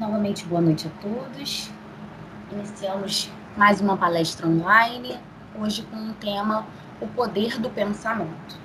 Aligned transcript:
Novamente, 0.00 0.46
boa 0.46 0.62
noite 0.62 0.88
a 0.88 1.02
todos. 1.02 1.70
Iniciamos 2.50 3.30
mais 3.54 3.82
uma 3.82 3.98
palestra 3.98 4.48
online, 4.48 5.20
hoje 5.54 5.82
com 5.82 5.96
o 5.96 6.14
tema 6.14 6.66
O 7.02 7.06
Poder 7.06 7.58
do 7.58 7.68
Pensamento. 7.68 8.58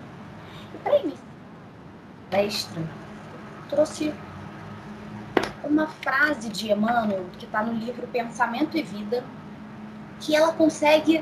E 0.73 0.77
para 0.77 0.97
iniciar 0.99 1.19
a 1.19 2.31
palestra, 2.31 2.81
trouxe 3.67 4.13
uma 5.61 5.87
frase 5.87 6.47
de 6.47 6.71
Emmanuel, 6.71 7.25
que 7.37 7.43
está 7.43 7.61
no 7.61 7.73
livro 7.73 8.07
Pensamento 8.07 8.77
e 8.77 8.81
Vida, 8.81 9.21
que 10.21 10.33
ela 10.33 10.53
consegue 10.53 11.21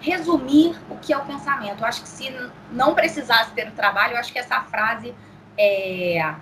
resumir 0.00 0.78
o 0.88 0.94
que 0.98 1.12
é 1.12 1.18
o 1.18 1.26
pensamento. 1.26 1.80
Eu 1.80 1.86
acho 1.88 2.02
que 2.02 2.08
se 2.08 2.32
não 2.70 2.94
precisasse 2.94 3.50
ter 3.54 3.66
o 3.66 3.72
trabalho, 3.72 4.12
eu 4.12 4.20
acho 4.20 4.32
que 4.32 4.38
essa 4.38 4.60
frase 4.60 5.12
é, 5.58 6.32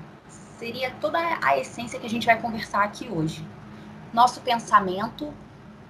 seria 0.59 0.91
toda 1.01 1.19
a 1.43 1.59
essência 1.59 1.99
que 1.99 2.07
a 2.07 2.11
gente 2.11 2.27
vai 2.27 2.41
conversar 2.41 2.83
aqui 2.83 3.09
hoje. 3.09 3.47
Nosso 4.13 4.41
pensamento 4.41 5.33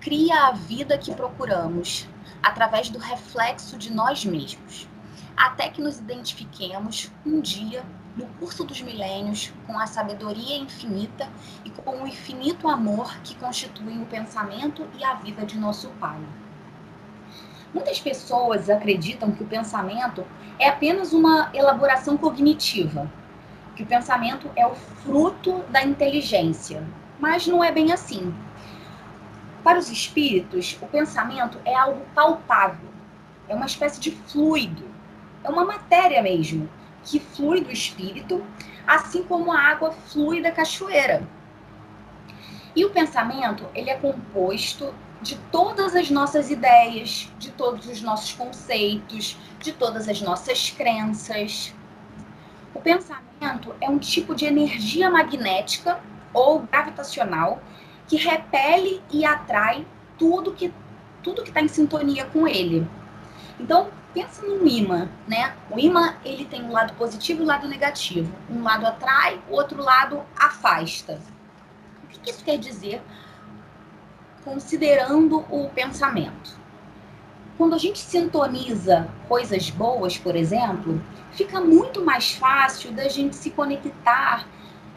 cria 0.00 0.48
a 0.48 0.52
vida 0.52 0.98
que 0.98 1.14
procuramos 1.14 2.08
através 2.42 2.90
do 2.90 2.98
reflexo 2.98 3.76
de 3.76 3.92
nós 3.92 4.24
mesmos, 4.24 4.88
até 5.36 5.68
que 5.68 5.80
nos 5.80 5.98
identifiquemos 5.98 7.10
um 7.24 7.40
dia 7.40 7.84
no 8.16 8.26
curso 8.38 8.64
dos 8.64 8.80
milênios 8.80 9.52
com 9.66 9.78
a 9.78 9.86
sabedoria 9.86 10.56
infinita 10.56 11.28
e 11.64 11.70
com 11.70 12.02
o 12.02 12.06
infinito 12.06 12.68
amor 12.68 13.14
que 13.22 13.34
constitui 13.36 13.98
o 13.98 14.06
pensamento 14.06 14.86
e 14.98 15.04
a 15.04 15.14
vida 15.14 15.44
de 15.44 15.58
nosso 15.58 15.88
Pai. 16.00 16.18
Muitas 17.74 18.00
pessoas 18.00 18.70
acreditam 18.70 19.30
que 19.30 19.42
o 19.42 19.46
pensamento 19.46 20.24
é 20.58 20.68
apenas 20.68 21.12
uma 21.12 21.50
elaboração 21.52 22.16
cognitiva, 22.16 23.10
que 23.76 23.82
o 23.82 23.86
pensamento 23.86 24.50
é 24.56 24.66
o 24.66 24.74
fruto 24.74 25.62
da 25.68 25.84
inteligência, 25.84 26.82
mas 27.20 27.46
não 27.46 27.62
é 27.62 27.70
bem 27.70 27.92
assim. 27.92 28.34
Para 29.62 29.78
os 29.78 29.90
espíritos, 29.90 30.78
o 30.80 30.86
pensamento 30.86 31.60
é 31.64 31.74
algo 31.74 32.00
palpável, 32.14 32.88
é 33.48 33.54
uma 33.54 33.66
espécie 33.66 34.00
de 34.00 34.10
fluido, 34.10 34.84
é 35.44 35.50
uma 35.50 35.64
matéria 35.64 36.22
mesmo, 36.22 36.68
que 37.04 37.20
flui 37.20 37.60
do 37.60 37.70
espírito, 37.70 38.44
assim 38.86 39.22
como 39.22 39.52
a 39.52 39.60
água 39.60 39.92
flui 39.92 40.42
da 40.42 40.50
cachoeira. 40.50 41.28
E 42.74 42.84
o 42.84 42.90
pensamento, 42.90 43.66
ele 43.74 43.90
é 43.90 43.96
composto 43.96 44.94
de 45.22 45.36
todas 45.50 45.94
as 45.94 46.10
nossas 46.10 46.50
ideias, 46.50 47.30
de 47.38 47.50
todos 47.50 47.86
os 47.86 48.02
nossos 48.02 48.32
conceitos, 48.32 49.36
de 49.60 49.72
todas 49.72 50.08
as 50.08 50.20
nossas 50.20 50.70
crenças. 50.70 51.74
Pensamento 52.86 53.74
é 53.80 53.90
um 53.90 53.98
tipo 53.98 54.32
de 54.32 54.44
energia 54.44 55.10
magnética 55.10 55.98
ou 56.32 56.60
gravitacional 56.60 57.60
que 58.06 58.16
repele 58.16 59.02
e 59.10 59.24
atrai 59.24 59.84
tudo 60.16 60.52
que 60.52 60.72
tudo 61.20 61.42
que 61.42 61.48
está 61.48 61.60
em 61.60 61.66
sintonia 61.66 62.26
com 62.26 62.46
ele. 62.46 62.88
Então, 63.58 63.90
pensa 64.14 64.46
num 64.46 64.64
imã, 64.64 65.08
né? 65.26 65.56
O 65.68 65.80
imã, 65.80 66.14
ele 66.24 66.44
tem 66.44 66.62
um 66.62 66.70
lado 66.70 66.94
positivo 66.94 67.40
e 67.40 67.44
um 67.44 67.48
lado 67.48 67.66
negativo. 67.66 68.32
Um 68.48 68.62
lado 68.62 68.86
atrai, 68.86 69.40
o 69.50 69.54
outro 69.54 69.82
lado 69.82 70.22
afasta. 70.38 71.20
O 72.04 72.06
que 72.06 72.30
isso 72.30 72.44
quer 72.44 72.56
dizer 72.56 73.02
considerando 74.44 75.44
o 75.50 75.68
pensamento. 75.70 76.56
Quando 77.58 77.74
a 77.74 77.78
gente 77.78 77.98
sintoniza 77.98 79.08
coisas 79.26 79.70
boas, 79.70 80.16
por 80.16 80.36
exemplo, 80.36 81.02
fica 81.36 81.60
muito 81.60 82.02
mais 82.02 82.32
fácil 82.32 82.92
da 82.92 83.08
gente 83.08 83.36
se 83.36 83.50
conectar 83.50 84.48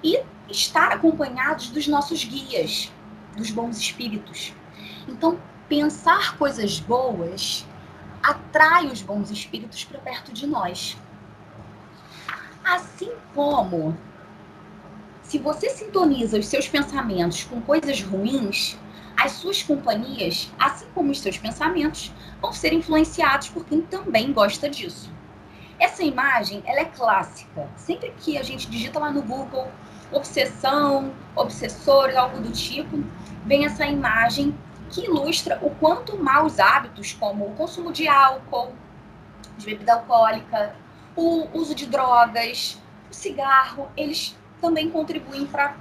e 0.02 0.23
estar 0.50 0.94
acompanhados 0.94 1.70
dos 1.70 1.86
nossos 1.88 2.23
guias, 2.23 2.89
dos 3.36 3.52
bons 3.52 3.77
espíritos. 3.77 4.54
Então, 5.08 5.38
pensar 5.67 6.38
coisas 6.38 6.80
boas 6.80 7.66
atrai 8.23 8.88
os 8.88 9.02
bons 9.02 9.30
espíritos 9.30 9.83
para 9.83 10.00
perto 10.00 10.32
de 10.32 10.48
nós. 10.48 10.98
Assim 12.64 13.11
como 13.36 13.98
se 15.21 15.38
você 15.38 15.70
sintoniza 15.70 16.39
os 16.39 16.48
seus 16.48 16.67
pensamentos 16.67 17.44
com 17.44 17.61
coisas 17.61 18.02
ruins, 18.02 18.77
as 19.17 19.33
suas 19.33 19.61
companhias, 19.61 20.50
assim 20.58 20.86
como 20.95 21.11
os 21.11 21.20
seus 21.20 21.38
pensamentos, 21.38 22.11
vão 22.42 22.54
ser 22.54 22.71
influenciados 22.71 23.50
por 23.50 23.66
quem 23.66 23.82
também 23.82 24.32
gosta 24.32 24.70
disso. 24.70 25.19
Essa 25.80 26.04
imagem, 26.04 26.62
ela 26.66 26.82
é 26.82 26.86
clássica. 26.86 27.67
Sempre 27.78 28.12
que 28.17 28.38
a 28.38 28.44
gente 28.44 28.70
digita 28.70 29.00
lá 29.00 29.12
no 29.12 29.22
Google 29.22 29.67
obsessão, 30.12 31.14
obsessores, 31.36 32.16
algo 32.16 32.40
do 32.40 32.52
tipo, 32.52 33.04
vem 33.45 33.66
essa 33.66 33.86
imagem 33.86 34.56
que 34.89 35.06
ilustra 35.06 35.60
o 35.62 35.70
quanto 35.76 36.18
maus 36.18 36.60
hábitos, 36.60 37.14
como 37.14 37.45
o 37.45 37.54
consumo 37.54 37.92
de 37.92 38.08
álcool, 38.08 38.73
de 39.58 39.66
bebida 39.68 39.94
alcoólica, 39.94 40.76
o 41.16 41.48
uso 41.54 41.76
de 41.76 41.86
drogas, 41.86 42.82
o 43.10 43.14
cigarro, 43.14 43.89
eles 43.95 44.36
também 44.60 44.89
contribuem 44.89 45.45
para 45.45 45.76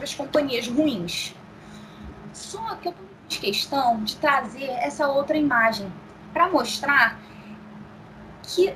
as 0.00 0.14
companhias 0.14 0.68
ruins. 0.68 1.34
Só 2.32 2.76
que 2.76 2.88
eu 2.88 2.94
fiz 3.28 3.38
questão 3.38 4.02
de 4.04 4.16
trazer 4.16 4.70
essa 4.70 5.08
outra 5.08 5.36
imagem 5.36 5.92
para 6.32 6.48
mostrar 6.48 7.18
que 8.42 8.74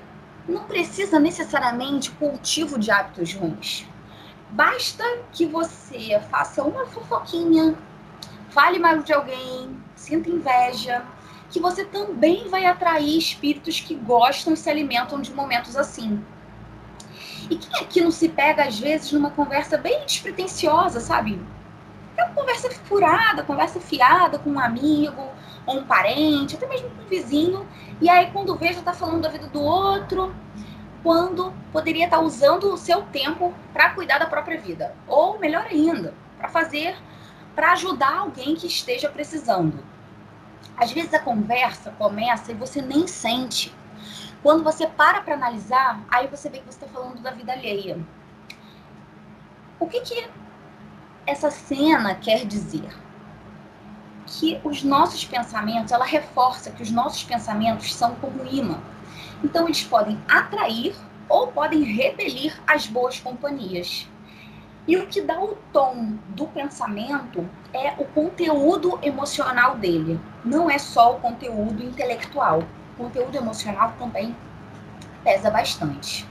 não 0.49 0.65
precisa 0.65 1.19
necessariamente 1.19 2.11
cultivo 2.13 2.79
de 2.79 2.91
hábitos 2.91 3.35
ruins. 3.35 3.87
Basta 4.51 5.05
que 5.33 5.45
você 5.45 6.21
faça 6.31 6.63
uma 6.63 6.87
fofoquinha, 6.87 7.77
fale 8.51 8.79
mal 8.79 8.99
de 8.99 9.13
alguém, 9.13 9.77
sinta 9.95 10.31
inveja, 10.31 11.05
que 11.51 11.61
você 11.61 11.85
também 11.85 12.49
vai 12.49 12.65
atrair 12.65 13.19
espíritos 13.19 13.81
que 13.81 13.95
gostam 13.95 14.55
e 14.55 14.57
se 14.57 14.71
alimentam 14.71 15.21
de 15.21 15.33
momentos 15.33 15.77
assim. 15.77 16.23
E 17.51 17.57
quem 17.57 17.81
aqui 17.81 18.01
não 18.01 18.11
se 18.11 18.29
pega, 18.29 18.65
às 18.65 18.79
vezes, 18.79 19.13
numa 19.13 19.31
conversa 19.31 19.79
bem 19.79 20.05
despretensiosa, 20.05 21.01
sabe? 21.01 21.41
É 22.17 22.25
uma 22.25 22.35
conversa 22.35 22.71
furada, 22.71 23.43
conversa 23.43 23.79
fiada 23.79 24.39
com 24.39 24.51
um 24.51 24.59
amigo, 24.59 25.31
ou 25.65 25.79
um 25.79 25.85
parente, 25.85 26.57
até 26.57 26.67
mesmo 26.67 26.91
com 26.91 27.03
um 27.03 27.07
vizinho. 27.07 27.67
E 28.01 28.11
aí, 28.11 28.31
quando 28.31 28.57
vê, 28.57 28.73
já 28.73 28.81
está 28.81 28.93
falando 28.93 29.23
da 29.23 29.29
vida 29.29 29.47
do 29.47 29.63
outro, 29.63 30.35
quando 31.03 31.53
poderia 31.73 32.05
estar 32.05 32.19
tá 32.19 32.23
usando 32.23 32.73
o 32.73 32.77
seu 32.77 33.03
tempo 33.03 33.55
para 33.73 33.91
cuidar 33.91 34.19
da 34.19 34.27
própria 34.27 34.61
vida. 34.61 34.95
Ou, 35.07 35.39
melhor 35.39 35.67
ainda, 35.71 36.13
para 36.37 36.49
fazer, 36.49 36.97
para 37.55 37.73
ajudar 37.73 38.19
alguém 38.19 38.55
que 38.55 38.67
esteja 38.67 39.09
precisando. 39.09 39.83
Às 40.77 40.93
vezes 40.93 41.15
a 41.15 41.19
conversa 41.19 41.91
começa 41.93 42.53
e 42.53 42.55
você 42.55 42.83
nem 42.83 43.07
sente. 43.07 43.75
Quando 44.43 44.63
você 44.63 44.87
para 44.87 45.23
para 45.23 45.35
analisar, 45.35 46.01
aí 46.11 46.27
você 46.27 46.51
vê 46.51 46.59
que 46.59 46.67
você 46.67 46.85
está 46.85 46.87
falando 46.87 47.23
da 47.23 47.31
vida 47.31 47.53
alheia. 47.53 47.99
O 49.81 49.87
que, 49.87 50.01
que 50.01 50.29
essa 51.27 51.51
cena 51.51 52.15
quer 52.15 52.45
dizer? 52.45 52.89
Que 54.27 54.61
os 54.65 54.83
nossos 54.83 55.25
pensamentos, 55.25 55.93
ela 55.93 56.05
reforça 56.05 56.71
que 56.71 56.83
os 56.83 56.91
nossos 56.91 57.23
pensamentos 57.23 57.95
são 57.95 58.15
como 58.17 58.45
imã. 58.47 58.81
Então, 59.43 59.67
eles 59.67 59.85
podem 59.85 60.21
atrair 60.29 60.95
ou 61.29 61.49
podem 61.49 61.83
repelir 61.83 62.61
as 62.67 62.87
boas 62.87 63.21
companhias. 63.21 64.09
E 64.87 64.97
o 64.97 65.07
que 65.09 65.21
dá 65.21 65.41
o 65.41 65.57
tom 65.73 66.17
do 66.29 66.47
pensamento 66.47 67.49
é 67.73 67.95
o 67.99 68.05
conteúdo 68.05 68.99
emocional 69.03 69.77
dele, 69.77 70.21
não 70.45 70.71
é 70.71 70.79
só 70.79 71.17
o 71.17 71.21
conteúdo 71.21 71.83
intelectual. 71.83 72.63
O 72.95 73.05
conteúdo 73.05 73.37
emocional 73.37 73.95
também 73.99 74.35
pesa 75.25 75.51
bastante. 75.51 76.25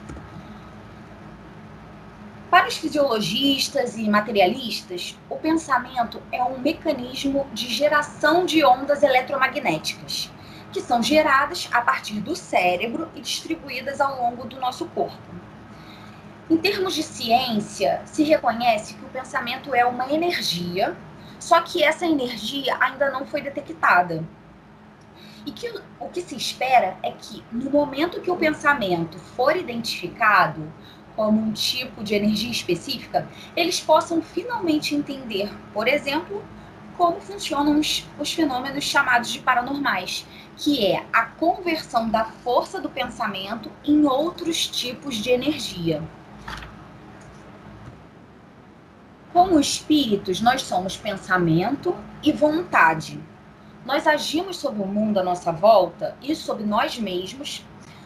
Para 2.55 2.69
os 2.69 2.77
fisiologistas 2.77 3.97
e 3.97 4.09
materialistas, 4.09 5.19
o 5.29 5.35
pensamento 5.35 6.23
é 6.31 6.41
um 6.41 6.57
mecanismo 6.57 7.45
de 7.51 7.67
geração 7.67 8.45
de 8.45 8.63
ondas 8.63 9.03
eletromagnéticas, 9.03 10.31
que 10.71 10.79
são 10.79 11.03
geradas 11.03 11.67
a 11.73 11.81
partir 11.81 12.21
do 12.21 12.33
cérebro 12.33 13.09
e 13.13 13.19
distribuídas 13.19 13.99
ao 13.99 14.21
longo 14.21 14.45
do 14.45 14.57
nosso 14.57 14.85
corpo. 14.85 15.35
Em 16.49 16.55
termos 16.55 16.95
de 16.95 17.03
ciência, 17.03 18.01
se 18.05 18.23
reconhece 18.23 18.93
que 18.93 19.03
o 19.03 19.09
pensamento 19.09 19.75
é 19.75 19.85
uma 19.85 20.09
energia, 20.09 20.95
só 21.37 21.59
que 21.59 21.83
essa 21.83 22.05
energia 22.05 22.77
ainda 22.79 23.11
não 23.11 23.25
foi 23.25 23.41
detectada. 23.41 24.23
E 25.45 25.51
que 25.51 25.69
o 25.99 26.07
que 26.07 26.21
se 26.21 26.37
espera 26.37 26.95
é 27.03 27.11
que, 27.11 27.43
no 27.51 27.69
momento 27.69 28.21
que 28.21 28.31
o 28.31 28.37
pensamento 28.37 29.19
for 29.19 29.57
identificado, 29.57 30.71
como 31.15 31.41
um 31.41 31.51
tipo 31.51 32.03
de 32.03 32.13
energia 32.13 32.51
específica, 32.51 33.27
eles 33.55 33.79
possam 33.79 34.21
finalmente 34.21 34.95
entender, 34.95 35.49
por 35.73 35.87
exemplo, 35.87 36.43
como 36.97 37.19
funcionam 37.19 37.79
os, 37.79 38.05
os 38.19 38.33
fenômenos 38.33 38.83
chamados 38.83 39.31
de 39.31 39.39
paranormais, 39.39 40.25
que 40.57 40.85
é 40.85 41.05
a 41.11 41.23
conversão 41.23 42.09
da 42.09 42.25
força 42.25 42.79
do 42.79 42.89
pensamento 42.89 43.71
em 43.83 44.05
outros 44.05 44.67
tipos 44.67 45.15
de 45.15 45.29
energia. 45.29 46.01
Como 49.33 49.59
espíritos, 49.59 50.39
nós 50.39 50.61
somos 50.61 50.95
pensamento 50.95 51.93
e 52.23 52.31
vontade. 52.31 53.19
Nós 53.85 54.07
agimos 54.07 54.57
sobre 54.57 54.81
o 54.81 54.87
mundo 54.87 55.19
à 55.19 55.23
nossa 55.23 55.51
volta 55.51 56.15
e 56.21 56.33
sobre 56.35 56.63
nós 56.63 56.97
mesmos, 56.97 57.63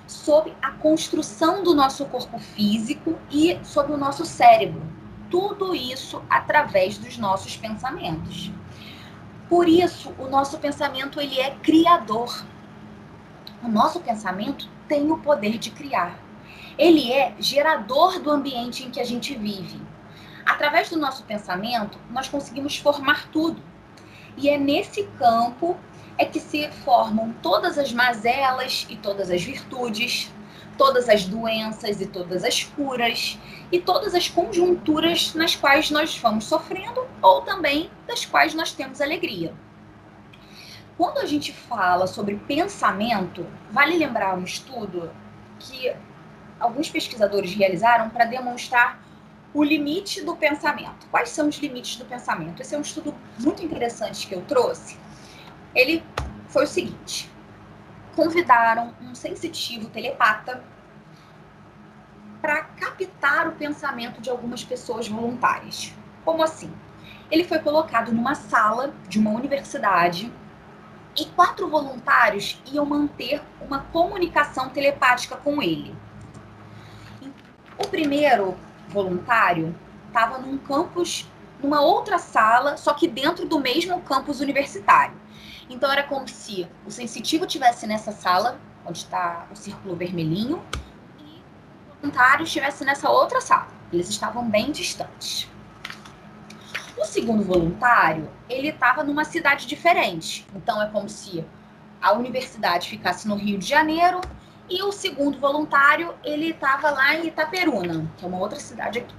sobre 0.10 0.56
a 0.60 0.72
construção 0.72 1.64
do 1.64 1.76
nosso 1.76 2.04
corpo 2.06 2.40
físico 2.40 3.16
e 3.30 3.60
sobre 3.64 3.94
o 3.94 3.98
nosso 3.98 4.26
cérebro. 4.26 4.82
Tudo 5.30 5.76
isso 5.76 6.24
através 6.28 6.98
dos 6.98 7.16
nossos 7.20 7.56
pensamentos. 7.56 8.52
Por 9.48 9.70
isso, 9.70 10.12
o 10.18 10.28
nosso 10.28 10.58
pensamento 10.58 11.22
ele 11.22 11.40
é 11.40 11.52
criador. 11.52 12.44
O 13.64 13.68
nosso 13.68 14.00
pensamento 14.00 14.68
tem 14.88 15.12
o 15.12 15.20
poder 15.20 15.60
de 15.60 15.70
criar. 15.70 16.20
Ele 16.76 17.12
é 17.12 17.36
gerador 17.38 18.20
do 18.20 18.32
ambiente 18.32 18.84
em 18.84 18.90
que 18.90 19.00
a 19.00 19.06
gente 19.06 19.36
vive. 19.36 19.80
Através 20.44 20.90
do 20.90 20.98
nosso 20.98 21.24
pensamento, 21.24 22.00
nós 22.10 22.28
conseguimos 22.28 22.78
formar 22.78 23.28
tudo. 23.30 23.62
E 24.36 24.50
é 24.50 24.58
nesse 24.58 25.04
campo 25.20 25.78
é 26.19 26.25
que 26.25 26.39
se 26.39 26.69
formam 26.83 27.33
todas 27.42 27.77
as 27.77 27.94
mazelas 27.94 28.86
e 28.89 28.98
todas 28.98 29.31
as 29.31 29.42
virtudes, 29.42 30.30
todas 30.77 31.07
as 31.07 31.24
doenças 31.24 32.01
e 32.01 32.06
todas 32.06 32.44
as 32.44 32.62
curas 32.62 33.39
e 33.71 33.80
todas 33.80 34.13
as 34.13 34.27
conjunturas 34.27 35.33
nas 35.33 35.56
quais 35.56 35.89
nós 35.89 36.18
vamos 36.18 36.44
sofrendo 36.44 37.07
ou 37.21 37.42
também 37.42 37.89
das 38.06 38.25
quais 38.25 38.54
nós 38.54 38.74
temos 38.74 39.00
alegria. 39.00 39.54
Quando 40.98 41.19
a 41.19 41.25
gente 41.25 41.54
fala 41.54 42.06
sobre 42.06 42.36
pensamento, 42.36 43.48
vale 43.72 43.98
lembrar 43.98 44.38
um 44.38 44.44
estudo 44.44 45.10
que 45.57 45.94
alguns 46.60 46.89
pesquisadores 46.89 47.56
realizaram 47.56 48.10
para 48.10 48.25
demonstrar 48.25 49.01
o 49.54 49.63
limite 49.63 50.22
do 50.22 50.36
pensamento. 50.36 51.07
Quais 51.10 51.30
são 51.30 51.48
os 51.48 51.57
limites 51.57 51.95
do 51.95 52.04
pensamento? 52.04 52.62
Esse 52.62 52.75
é 52.75 52.77
um 52.77 52.81
estudo 52.81 53.15
muito 53.39 53.63
interessante 53.63 54.27
que 54.27 54.36
eu 54.36 54.42
trouxe. 54.42 54.98
Ele 55.74 56.04
foi 56.48 56.63
o 56.63 56.68
seguinte: 56.68 57.30
convidaram 58.16 58.94
um 59.01 59.13
sensitivo 59.16 59.89
telepata 59.89 60.63
para 62.42 62.63
captar 62.63 63.48
o 63.48 63.54
pensamento 63.54 64.21
de 64.21 64.30
algumas 64.30 64.63
pessoas 64.63 65.07
voluntárias. 65.07 65.94
Como 66.24 66.44
assim? 66.44 66.71
Ele 67.30 67.44
foi 67.44 67.60
colocado 67.60 68.12
numa 68.12 68.33
sala 68.33 68.94
de 69.07 69.19
uma 69.19 69.31
universidade 69.31 70.31
e 71.18 71.25
quatro 71.25 71.68
voluntários 71.68 72.62
iam 72.72 72.86
manter 72.86 73.42
uma 73.62 73.80
comunicação 73.92 74.69
telepática 74.69 75.36
com 75.36 75.62
ele. 75.62 75.95
O 77.77 77.88
primeiro 77.88 78.57
voluntário 78.88 79.75
estava 80.07 80.38
num 80.39 80.57
campus, 80.57 81.30
numa 81.62 81.81
outra 81.81 82.18
sala, 82.18 82.77
só 82.77 82.94
que 82.94 83.07
dentro 83.07 83.45
do 83.45 83.60
mesmo 83.60 84.01
campus 84.01 84.39
universitário. 84.39 85.19
Então 85.69 85.92
era 85.92 86.04
como 86.04 86.27
se 86.27 86.68
o 86.86 86.92
sensitivo 86.92 87.45
tivesse 87.45 87.86
nessa 87.86 88.12
sala, 88.12 88.60
onde 88.86 88.98
está 88.98 89.48
o 89.51 89.56
círculo 89.56 89.95
vermelhinho, 89.95 90.63
e 91.19 91.42
o 91.92 92.01
voluntário 92.01 92.44
estivesse 92.44 92.83
nessa 92.83 93.10
outra 93.10 93.39
sala. 93.39 93.68
Eles 93.94 94.10
estavam 94.10 94.50
bem 94.50 94.71
distantes. 94.71 95.48
O 96.98 97.06
segundo 97.06 97.44
voluntário, 97.44 98.30
ele 98.50 98.69
estava 98.69 99.04
numa 99.04 99.24
cidade 99.24 99.68
diferente. 99.68 100.45
Então 100.56 100.81
é 100.81 100.89
como 100.89 101.07
se 101.07 101.45
a 102.01 102.13
universidade 102.13 102.89
ficasse 102.89 103.27
no 103.27 103.36
Rio 103.36 103.57
de 103.57 103.68
Janeiro 103.68 104.19
e 104.69 104.83
o 104.83 104.92
segundo 104.92 105.39
voluntário, 105.39 106.13
ele 106.24 106.51
estava 106.51 106.92
lá 106.92 107.15
em 107.15 107.27
Itaperuna, 107.27 108.10
que 108.18 108.25
é 108.25 108.27
uma 108.27 108.38
outra 108.38 108.60
cidade 108.60 109.00
aqui, 109.00 109.15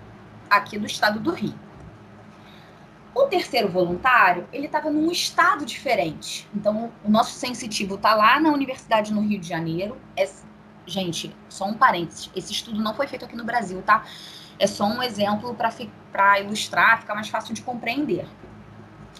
aqui 0.48 0.78
do 0.78 0.86
estado 0.86 1.18
do 1.18 1.32
Rio. 1.32 1.54
O 3.14 3.26
terceiro 3.26 3.68
voluntário, 3.68 4.46
ele 4.52 4.66
estava 4.66 4.88
num 4.90 5.10
estado 5.10 5.64
diferente. 5.64 6.48
Então, 6.54 6.92
o 7.04 7.10
nosso 7.10 7.32
sensitivo 7.32 7.96
está 7.96 8.14
lá 8.14 8.38
na 8.38 8.50
Universidade 8.50 9.12
no 9.12 9.20
Rio 9.20 9.40
de 9.40 9.48
Janeiro. 9.48 9.96
É, 10.16 10.28
gente, 10.86 11.34
só 11.48 11.64
um 11.64 11.74
parênteses. 11.74 12.30
Esse 12.34 12.52
estudo 12.52 12.80
não 12.80 12.94
foi 12.94 13.06
feito 13.06 13.24
aqui 13.24 13.36
no 13.36 13.44
Brasil, 13.44 13.82
tá? 13.82 14.04
É 14.58 14.66
só 14.66 14.84
um 14.84 15.02
exemplo 15.02 15.56
para 16.12 16.40
ilustrar, 16.40 17.00
ficar 17.00 17.14
mais 17.14 17.28
fácil 17.28 17.54
de 17.54 17.62
compreender. 17.62 18.26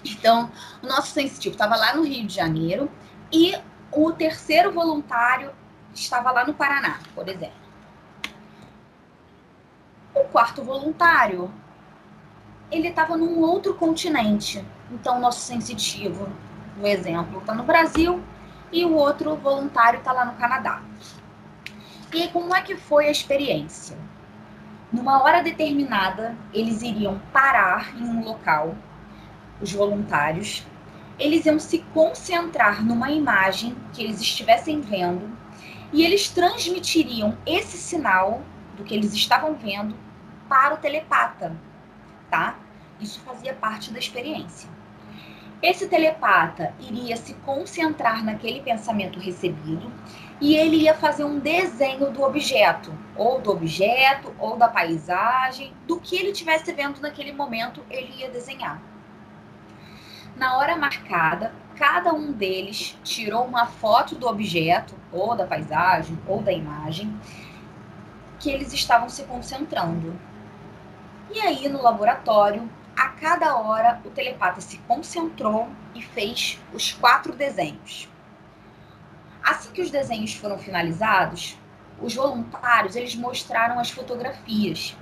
Então, 0.04 0.50
o 0.82 0.86
nosso 0.86 1.12
sensitivo 1.12 1.54
estava 1.54 1.76
lá 1.76 1.94
no 1.94 2.04
Rio 2.04 2.26
de 2.26 2.34
Janeiro 2.34 2.90
e 3.32 3.54
o 3.92 4.12
terceiro 4.12 4.72
voluntário 4.72 5.52
estava 5.94 6.30
lá 6.30 6.44
no 6.44 6.54
Paraná, 6.54 7.00
por 7.14 7.28
exemplo. 7.28 7.60
O 10.14 10.24
quarto 10.24 10.62
voluntário, 10.62 11.52
ele 12.70 12.88
estava 12.88 13.16
num 13.16 13.40
outro 13.40 13.74
continente. 13.74 14.64
Então, 14.90 15.20
nosso 15.20 15.40
sensitivo, 15.40 16.28
no 16.76 16.86
exemplo, 16.86 17.40
está 17.40 17.54
no 17.54 17.64
Brasil 17.64 18.22
e 18.72 18.84
o 18.84 18.94
outro 18.94 19.36
voluntário 19.36 19.98
está 19.98 20.12
lá 20.12 20.24
no 20.24 20.34
Canadá. 20.34 20.82
E 22.12 22.28
como 22.28 22.54
é 22.54 22.62
que 22.62 22.76
foi 22.76 23.06
a 23.06 23.10
experiência? 23.10 23.96
Numa 24.92 25.22
hora 25.22 25.42
determinada, 25.42 26.36
eles 26.52 26.82
iriam 26.82 27.20
parar 27.32 27.96
em 27.96 28.02
um 28.02 28.24
local, 28.24 28.74
os 29.60 29.72
voluntários, 29.72 30.66
eles 31.18 31.44
iam 31.46 31.58
se 31.58 31.78
concentrar 31.94 32.84
numa 32.84 33.10
imagem 33.10 33.76
que 33.92 34.02
eles 34.02 34.20
estivessem 34.20 34.80
vendo 34.80 35.30
e 35.92 36.04
eles 36.04 36.30
transmitiriam 36.30 37.36
esse 37.44 37.76
sinal 37.76 38.42
do 38.76 38.82
que 38.82 38.94
eles 38.94 39.12
estavam 39.12 39.54
vendo 39.54 39.94
para 40.48 40.74
o 40.74 40.78
telepata, 40.78 41.54
tá? 42.30 42.56
Isso 43.00 43.20
fazia 43.20 43.54
parte 43.54 43.92
da 43.92 43.98
experiência. 43.98 44.68
Esse 45.62 45.88
telepata 45.88 46.74
iria 46.80 47.16
se 47.16 47.34
concentrar 47.34 48.24
naquele 48.24 48.60
pensamento 48.60 49.18
recebido 49.18 49.92
e 50.40 50.56
ele 50.56 50.76
ia 50.76 50.94
fazer 50.94 51.24
um 51.24 51.38
desenho 51.38 52.10
do 52.10 52.22
objeto, 52.22 52.96
ou 53.14 53.42
do 53.42 53.50
objeto, 53.50 54.34
ou 54.38 54.56
da 54.56 54.68
paisagem, 54.68 55.74
do 55.86 56.00
que 56.00 56.16
ele 56.16 56.30
estivesse 56.30 56.72
vendo 56.72 56.98
naquele 57.00 57.32
momento, 57.32 57.84
ele 57.90 58.10
ia 58.16 58.30
desenhar. 58.30 58.80
Na 60.34 60.56
hora 60.56 60.76
marcada, 60.76 61.52
cada 61.76 62.14
um 62.14 62.32
deles 62.32 62.96
tirou 63.04 63.44
uma 63.44 63.66
foto 63.66 64.14
do 64.14 64.26
objeto, 64.26 64.94
ou 65.12 65.36
da 65.36 65.46
paisagem, 65.46 66.18
ou 66.26 66.40
da 66.40 66.52
imagem, 66.52 67.14
que 68.38 68.50
eles 68.50 68.72
estavam 68.72 69.10
se 69.10 69.24
concentrando. 69.24 70.18
E 71.32 71.40
aí, 71.40 71.68
no 71.68 71.80
laboratório, 71.80 72.68
a 72.96 73.08
cada 73.08 73.56
hora, 73.56 74.00
o 74.04 74.10
telepata 74.10 74.60
se 74.60 74.78
concentrou 74.78 75.68
e 75.94 76.02
fez 76.02 76.58
os 76.72 76.92
quatro 76.92 77.32
desenhos. 77.32 78.08
Assim 79.42 79.70
que 79.70 79.80
os 79.80 79.90
desenhos 79.90 80.34
foram 80.34 80.58
finalizados, 80.58 81.56
os 82.00 82.14
voluntários 82.14 82.96
eles 82.96 83.14
mostraram 83.14 83.78
as 83.78 83.90
fotografias. 83.90 84.96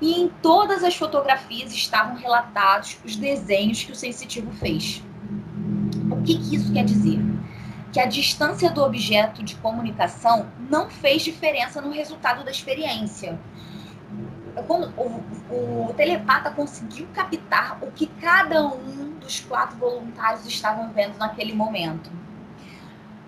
E 0.00 0.20
em 0.20 0.28
todas 0.28 0.84
as 0.84 0.94
fotografias 0.96 1.72
estavam 1.72 2.16
relatados 2.16 2.98
os 3.04 3.16
desenhos 3.16 3.82
que 3.82 3.92
o 3.92 3.96
sensitivo 3.96 4.52
fez. 4.52 5.02
O 6.10 6.22
que, 6.22 6.38
que 6.38 6.56
isso 6.56 6.72
quer 6.72 6.84
dizer? 6.84 7.18
Que 7.92 8.00
a 8.00 8.06
distância 8.06 8.70
do 8.70 8.82
objeto 8.82 9.42
de 9.42 9.56
comunicação 9.56 10.50
não 10.70 10.88
fez 10.90 11.22
diferença 11.22 11.80
no 11.80 11.92
resultado 11.92 12.44
da 12.44 12.50
experiência. 12.50 13.38
O, 14.56 15.88
o 15.88 15.94
telepata 15.94 16.50
conseguiu 16.50 17.08
captar 17.12 17.78
o 17.82 17.90
que 17.90 18.06
cada 18.06 18.64
um 18.66 19.14
dos 19.18 19.40
quatro 19.40 19.76
voluntários 19.76 20.46
estavam 20.46 20.90
vendo 20.92 21.18
naquele 21.18 21.52
momento. 21.52 22.10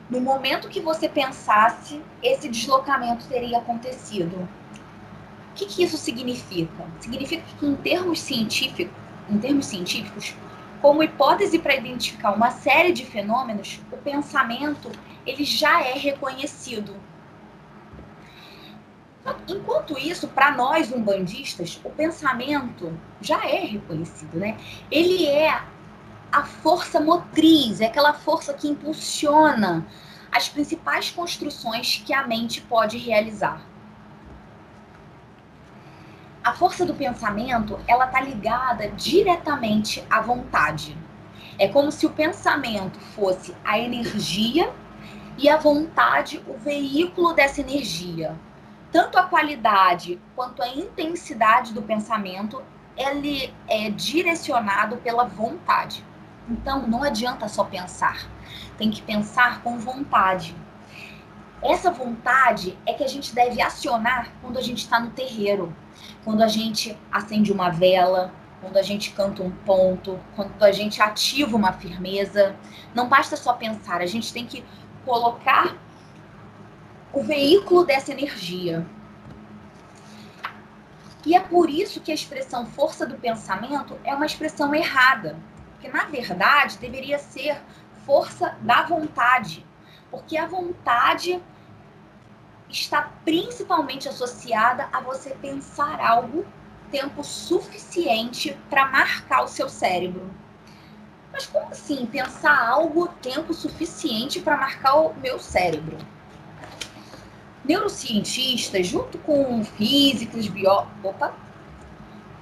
No 0.09 0.21
momento 0.21 0.69
que 0.69 0.81
você 0.81 1.09
pensasse, 1.09 2.01
esse 2.23 2.49
deslocamento 2.49 3.27
teria 3.27 3.59
acontecido. 3.59 4.37
O 4.37 5.55
que, 5.57 5.67
que 5.67 5.83
isso 5.83 5.97
significa? 5.97 6.85
Significa 7.01 7.43
que, 7.59 7.67
em 7.67 7.75
termos 7.75 8.21
científicos, 8.21 8.95
em 9.29 9.39
termos 9.39 9.67
científicos, 9.67 10.35
como 10.81 11.03
hipótese 11.03 11.59
para 11.59 11.75
identificar 11.75 12.33
uma 12.33 12.51
série 12.51 12.93
de 12.93 13.05
fenômenos, 13.05 13.81
o 13.91 13.97
pensamento 13.97 14.93
ele 15.27 15.45
já 15.45 15.83
é 15.83 15.95
reconhecido. 15.95 16.95
Enquanto 19.49 19.99
isso, 19.99 20.29
para 20.29 20.53
nós 20.53 20.93
umbandistas, 20.93 21.81
o 21.85 21.91
pensamento 21.91 22.97
já 23.21 23.45
é 23.45 23.65
reconhecido, 23.65 24.39
né? 24.39 24.57
Ele 24.91 25.27
é 25.27 25.63
a 26.31 26.45
força 26.45 27.01
motriz, 27.01 27.81
é 27.81 27.87
aquela 27.87 28.13
força 28.13 28.53
que 28.55 28.69
impulsiona 28.69 29.87
as 30.31 30.49
principais 30.49 31.11
construções 31.11 32.03
que 32.05 32.13
a 32.13 32.27
mente 32.27 32.61
pode 32.61 32.99
realizar. 32.99 33.61
A 36.45 36.53
força 36.53 36.85
do 36.85 36.95
pensamento, 36.95 37.81
ela 37.89 38.07
tá 38.07 38.21
ligada 38.21 38.89
diretamente 38.91 40.05
à 40.09 40.21
vontade. 40.21 40.97
É 41.59 41.67
como 41.67 41.91
se 41.91 42.07
o 42.07 42.11
pensamento 42.11 43.01
fosse 43.01 43.57
a 43.65 43.79
energia 43.79 44.73
e 45.39 45.49
a 45.49 45.57
vontade 45.57 46.41
o 46.47 46.57
veículo 46.57 47.33
dessa 47.33 47.61
energia. 47.61 48.37
Tanto 48.97 49.19
a 49.19 49.25
qualidade 49.25 50.19
quanto 50.35 50.63
a 50.63 50.69
intensidade 50.69 51.75
do 51.75 51.83
pensamento 51.83 52.63
ele 52.97 53.53
é 53.69 53.91
direcionado 53.91 54.97
pela 54.97 55.27
vontade. 55.27 56.03
Então, 56.49 56.87
não 56.87 57.03
adianta 57.03 57.47
só 57.47 57.63
pensar. 57.63 58.27
Tem 58.79 58.91
que 58.91 59.03
pensar 59.03 59.61
com 59.61 59.79
vontade. 59.79 60.57
Essa 61.63 61.91
vontade 61.91 62.79
é 62.87 62.95
que 62.95 63.05
a 63.05 63.07
gente 63.07 63.35
deve 63.35 63.61
acionar 63.61 64.31
quando 64.41 64.57
a 64.57 64.63
gente 64.63 64.79
está 64.79 64.99
no 64.99 65.11
terreiro, 65.11 65.77
quando 66.25 66.43
a 66.43 66.49
gente 66.49 66.99
acende 67.13 67.53
uma 67.53 67.69
vela, 67.69 68.33
quando 68.63 68.79
a 68.79 68.83
gente 68.83 69.11
canta 69.11 69.43
um 69.43 69.51
ponto, 69.51 70.19
quando 70.35 70.63
a 70.63 70.73
gente 70.73 71.03
ativa 71.03 71.55
uma 71.55 71.75
firmeza. 71.75 72.57
Não 72.95 73.11
basta 73.11 73.37
só 73.37 73.53
pensar, 73.53 74.01
a 74.01 74.07
gente 74.07 74.33
tem 74.33 74.47
que 74.47 74.65
colocar 75.05 75.77
o 77.17 77.23
veículo 77.23 77.83
dessa 77.83 78.13
energia. 78.13 78.87
E 81.25 81.35
é 81.35 81.41
por 81.41 81.71
isso 81.71 82.03
que 82.03 82.13
a 82.13 82.15
expressão 82.15 82.67
força 82.67 83.07
do 83.07 83.17
pensamento 83.17 83.99
é 84.05 84.15
uma 84.15 84.27
expressão 84.27 84.75
errada. 84.75 85.35
Porque, 85.73 85.89
na 85.89 86.05
verdade, 86.05 86.77
deveria 86.77 87.19
ser 87.19 87.59
força 88.05 88.55
da 88.61 88.83
vontade. 88.83 89.65
Porque 90.11 90.37
a 90.37 90.47
vontade 90.47 91.43
está 92.69 93.11
principalmente 93.25 94.11
associada 94.11 94.87
a 94.93 95.01
você 95.01 95.31
pensar 95.31 95.99
algo 95.99 96.45
tempo 96.91 97.25
suficiente 97.25 98.55
para 98.69 98.89
marcar 98.89 99.43
o 99.43 99.49
seu 99.49 99.71
cérebro. 99.71 100.31
Mas 101.33 101.47
como 101.47 101.71
assim 101.71 102.05
pensar 102.05 102.69
algo 102.69 103.09
tempo 103.23 103.55
suficiente 103.55 104.39
para 104.39 104.59
marcar 104.59 104.97
o 104.97 105.15
meu 105.15 105.39
cérebro? 105.39 105.97
Neurocientistas, 107.67 108.87
junto 108.87 109.19
com 109.19 109.65
físicos, 109.65 110.49
bió... 110.49 110.87
Opa! 111.03 111.35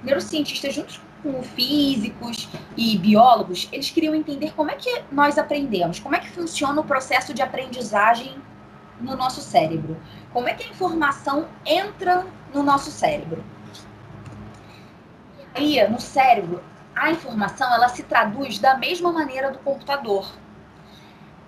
Neurocientistas, 0.03 0.73
junto 0.73 1.01
com 1.23 1.41
físicos 1.41 2.47
e 2.77 2.97
biólogos, 2.99 3.67
eles 3.71 3.89
queriam 3.89 4.13
entender 4.13 4.53
como 4.53 4.69
é 4.69 4.75
que 4.75 5.03
nós 5.11 5.39
aprendemos, 5.39 5.99
como 5.99 6.15
é 6.15 6.19
que 6.19 6.29
funciona 6.29 6.79
o 6.79 6.83
processo 6.83 7.33
de 7.33 7.41
aprendizagem 7.41 8.35
no 9.01 9.15
nosso 9.17 9.41
cérebro, 9.41 9.97
como 10.31 10.47
é 10.47 10.53
que 10.53 10.63
a 10.63 10.69
informação 10.69 11.47
entra 11.65 12.25
no 12.53 12.61
nosso 12.61 12.91
cérebro. 12.91 13.43
E 15.57 15.79
aí, 15.79 15.89
no 15.89 15.99
cérebro, 15.99 16.63
a 16.95 17.11
informação 17.11 17.73
ela 17.73 17.89
se 17.89 18.03
traduz 18.03 18.59
da 18.59 18.77
mesma 18.77 19.11
maneira 19.11 19.51
do 19.51 19.59
computador. 19.59 20.31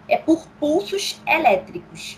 É 0.10 0.18
por 0.18 0.48
pulsos 0.60 1.22
elétricos. 1.28 2.18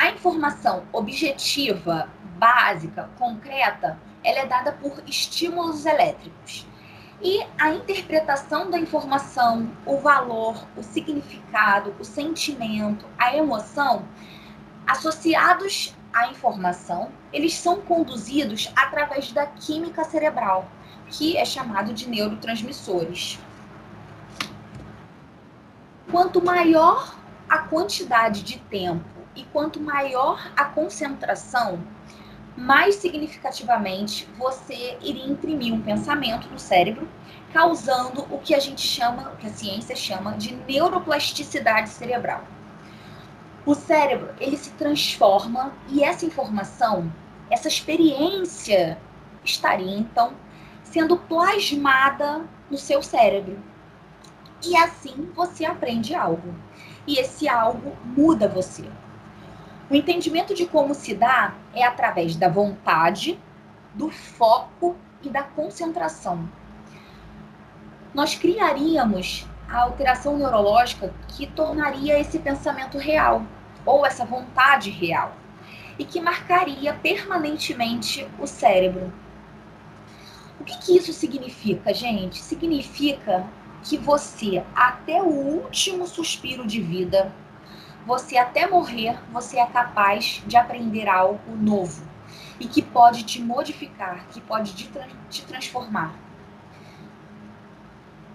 A 0.00 0.08
informação 0.08 0.84
objetiva, 0.94 2.08
básica, 2.38 3.10
concreta, 3.18 4.00
ela 4.24 4.38
é 4.38 4.46
dada 4.46 4.72
por 4.72 5.02
estímulos 5.06 5.84
elétricos. 5.84 6.66
E 7.20 7.44
a 7.58 7.74
interpretação 7.74 8.70
da 8.70 8.78
informação, 8.78 9.70
o 9.84 9.98
valor, 9.98 10.66
o 10.74 10.82
significado, 10.82 11.94
o 12.00 12.04
sentimento, 12.04 13.04
a 13.18 13.36
emoção, 13.36 14.06
associados 14.86 15.94
à 16.14 16.28
informação, 16.28 17.10
eles 17.30 17.52
são 17.52 17.82
conduzidos 17.82 18.72
através 18.74 19.30
da 19.32 19.44
química 19.44 20.02
cerebral, 20.04 20.66
que 21.08 21.36
é 21.36 21.44
chamado 21.44 21.92
de 21.92 22.08
neurotransmissores. 22.08 23.38
Quanto 26.10 26.42
maior 26.42 27.14
a 27.46 27.58
quantidade 27.58 28.42
de 28.42 28.58
tempo 28.60 29.19
e 29.40 29.44
quanto 29.52 29.80
maior 29.80 30.52
a 30.54 30.66
concentração, 30.66 31.80
mais 32.54 32.96
significativamente 32.96 34.28
você 34.36 34.98
iria 35.00 35.26
imprimir 35.26 35.72
um 35.72 35.80
pensamento 35.80 36.46
no 36.50 36.58
cérebro, 36.58 37.08
causando 37.52 38.26
o 38.30 38.38
que 38.38 38.54
a 38.54 38.58
gente 38.58 38.82
chama, 38.82 39.30
o 39.32 39.36
que 39.38 39.46
a 39.46 39.50
ciência 39.50 39.96
chama 39.96 40.34
de 40.34 40.54
neuroplasticidade 40.54 41.88
cerebral. 41.88 42.44
O 43.64 43.74
cérebro, 43.74 44.34
ele 44.38 44.58
se 44.58 44.70
transforma 44.72 45.72
e 45.88 46.04
essa 46.04 46.26
informação, 46.26 47.10
essa 47.50 47.68
experiência 47.68 48.98
estaria 49.42 49.96
então 49.96 50.34
sendo 50.84 51.16
plasmada 51.16 52.44
no 52.70 52.76
seu 52.76 53.02
cérebro. 53.02 53.58
E 54.62 54.76
assim 54.76 55.30
você 55.34 55.64
aprende 55.64 56.14
algo. 56.14 56.54
E 57.06 57.18
esse 57.18 57.48
algo 57.48 57.96
muda 58.04 58.46
você. 58.46 58.84
O 59.90 59.94
entendimento 59.96 60.54
de 60.54 60.66
como 60.66 60.94
se 60.94 61.16
dá 61.16 61.52
é 61.74 61.82
através 61.82 62.36
da 62.36 62.48
vontade, 62.48 63.36
do 63.92 64.08
foco 64.08 64.96
e 65.20 65.28
da 65.28 65.42
concentração. 65.42 66.48
Nós 68.14 68.36
criaríamos 68.36 69.48
a 69.68 69.80
alteração 69.80 70.38
neurológica 70.38 71.12
que 71.26 71.44
tornaria 71.44 72.20
esse 72.20 72.38
pensamento 72.38 72.98
real, 72.98 73.42
ou 73.84 74.06
essa 74.06 74.24
vontade 74.24 74.90
real, 74.90 75.32
e 75.98 76.04
que 76.04 76.20
marcaria 76.20 76.94
permanentemente 76.94 78.28
o 78.38 78.46
cérebro. 78.46 79.12
O 80.60 80.64
que, 80.64 80.78
que 80.78 80.96
isso 80.96 81.12
significa, 81.12 81.92
gente? 81.92 82.38
Significa 82.38 83.44
que 83.82 83.96
você, 83.96 84.62
até 84.72 85.20
o 85.20 85.26
último 85.26 86.06
suspiro 86.06 86.64
de 86.64 86.80
vida, 86.80 87.32
você 88.06 88.36
até 88.36 88.66
morrer, 88.66 89.18
você 89.30 89.58
é 89.58 89.66
capaz 89.66 90.42
de 90.46 90.56
aprender 90.56 91.08
algo 91.08 91.56
novo 91.56 92.02
e 92.58 92.66
que 92.66 92.82
pode 92.82 93.24
te 93.24 93.40
modificar, 93.40 94.26
que 94.28 94.40
pode 94.40 94.74
te 94.74 95.44
transformar. 95.44 96.14